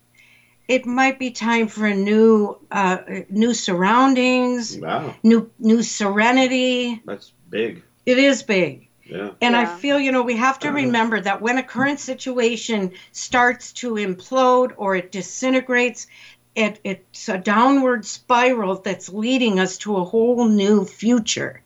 [0.71, 2.99] it might be time for a new, uh,
[3.29, 7.01] new surroundings, Wow, new, new serenity.
[7.05, 7.83] that's big.
[8.05, 8.87] It is big.
[9.05, 9.31] Yeah.
[9.41, 13.73] And I feel, you know, we have to remember that when a current situation starts
[13.73, 16.07] to implode or it disintegrates,
[16.55, 21.61] it, it's a downward spiral that's leading us to a whole new future.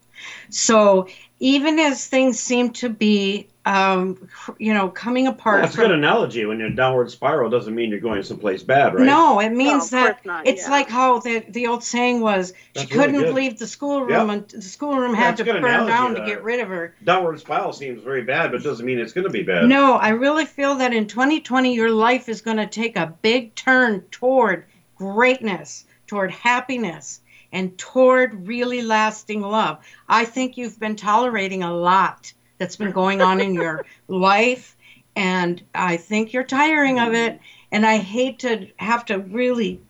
[0.49, 1.07] So
[1.39, 4.27] even as things seem to be, um,
[4.59, 6.45] you know, coming apart, That's a from- good analogy.
[6.45, 9.05] When you're downward spiral, doesn't mean you're going someplace bad, right?
[9.05, 10.69] No, it means No, that not, it's yeah.
[10.71, 13.33] like how the the old saying was That's she really couldn't good.
[13.35, 14.29] leave the schoolroom Yep.
[14.29, 16.25] and the schoolroom Yeah, had that's to burn analogy down to there.
[16.27, 16.93] get rid of her.
[17.03, 19.67] Downward spiral seems very bad, but doesn't mean it's going to be bad.
[19.67, 23.55] No, I really feel that in 2020 your life is going to take a big
[23.55, 24.65] turn toward
[24.97, 29.79] greatness, toward happiness, and toward really lasting love.
[30.09, 34.75] I think you've been tolerating a lot that's been going on in your life,
[35.15, 37.39] and I think you're tiring of it.
[37.71, 39.81] And I hate to have to really,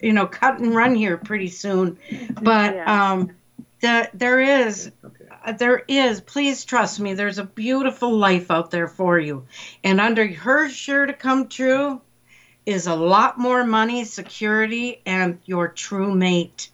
[0.00, 1.98] you know, cut and run here pretty soon,
[2.40, 3.32] but um,
[3.80, 4.90] the, there is
[5.58, 9.46] there is please trust me there's a beautiful life out there for you.
[9.82, 12.00] And under her sure to come true
[12.64, 16.70] is a lot more money security and your true mate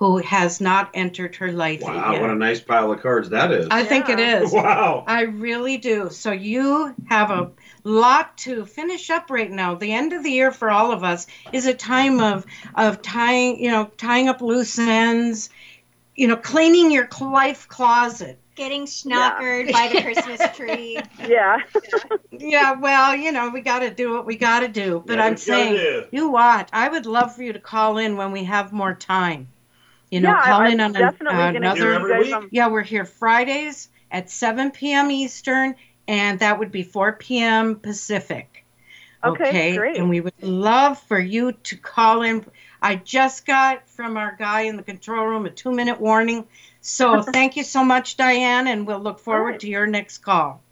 [0.00, 3.52] who has not entered her life Wow, yet what a nice pile of cards that
[3.52, 3.68] is.
[3.70, 4.50] I think it is.
[4.50, 5.04] Wow.
[5.06, 6.08] I really do.
[6.08, 7.50] So you have a
[7.84, 9.74] lot to finish up right now.
[9.74, 13.62] The end of the year for all of us is a time of of tying,
[13.62, 15.50] you know, tying up loose ends,
[16.14, 18.40] you know, cleaning your life closet.
[18.54, 20.98] Getting schnockered by the Christmas tree.
[21.28, 21.58] Yeah.
[22.30, 25.02] Yeah, well, you know, we got to do what we got to do.
[25.04, 26.70] But Yeah, I'm saying, you what?
[26.72, 29.48] I would love for you to call in when we have more time.
[30.10, 31.74] You know, Yeah, I- call I'm in on an- definitely gonna another.
[31.80, 35.10] give you Every guys, Yeah, we're here Fridays at 7 p.m.
[35.10, 35.76] Eastern,
[36.08, 37.76] and that would be 4 p.m.
[37.76, 38.64] Pacific.
[39.22, 39.98] Okay, great.
[39.98, 42.44] And we would love for you to call in.
[42.80, 46.46] I just got from our guy in the control room a two minute warning.
[46.80, 50.62] So thank you so much, Diane, and we'll look forward to your next call.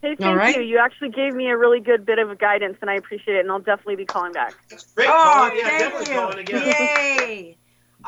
[0.00, 0.54] Hey, thank right.
[0.56, 0.62] you.
[0.62, 3.40] You actually gave me a really good bit of guidance, and I appreciate it.
[3.40, 4.54] And I'll definitely be calling back.
[4.94, 6.20] Great Oh, Yeah, thank definitely you.
[6.20, 6.66] calling again.
[6.68, 7.56] Yay.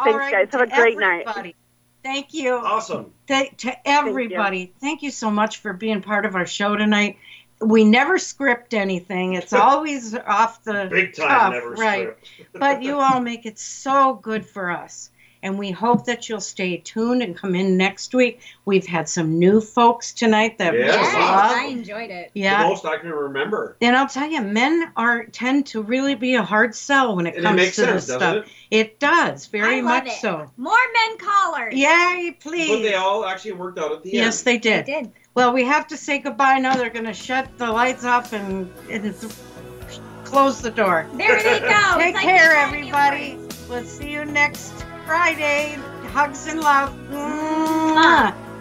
[0.00, 0.48] All Thanks, right, guys.
[0.52, 1.24] Have a great night.
[1.26, 1.54] everybody.
[2.02, 2.54] Thank you.
[2.54, 3.12] Awesome.
[3.28, 5.10] Th- to everybody, thank you.
[5.10, 7.18] so much for being part of our show tonight.
[7.60, 9.34] We never script anything.
[9.34, 12.16] It's always off the Big time, cuff, never right?
[12.54, 15.10] but you all make it so good for us.
[15.42, 18.40] And we hope that you'll stay tuned and come in next week.
[18.66, 21.20] We've had some new folks tonight that we Yeah, just wow.
[21.20, 21.52] love.
[21.56, 22.30] I enjoyed it.
[22.34, 22.62] Yeah.
[22.64, 23.76] The most I can remember.
[23.80, 27.36] And I'll tell you, men are tend to really be a hard sell when it
[27.36, 28.54] And it comes makes to sense, this doesn't stuff.
[28.70, 30.20] It does, very I love much it.
[30.20, 30.50] so.
[30.58, 30.76] More
[31.08, 31.74] men callers.
[31.74, 32.82] Yay, But please.
[32.82, 34.24] they all actually worked out at the end.
[34.24, 34.84] Yes, they did.
[34.86, 35.12] They did.
[35.34, 36.76] Well, we have to say goodbye now.
[36.76, 39.32] They're going to shut the lights off and, and th-
[40.24, 41.06] close the door.
[41.14, 41.66] There they go.
[41.96, 43.38] Take It's like care, the everybody.
[43.68, 45.74] We'll see you next Friday.
[46.14, 46.94] Hugs and love.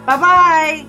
[0.07, 0.85] Bye bye.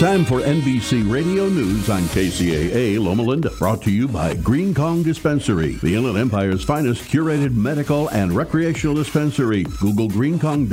[0.00, 3.50] Time for NBC Radio News on KCAA Loma Linda.
[3.58, 8.94] Brought to you by Green Kong Dispensary, the Inland Empire's finest curated medical and recreational
[8.94, 9.64] dispensary.
[9.78, 10.72] Google Green Kong.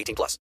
[0.00, 0.38] 18 plus.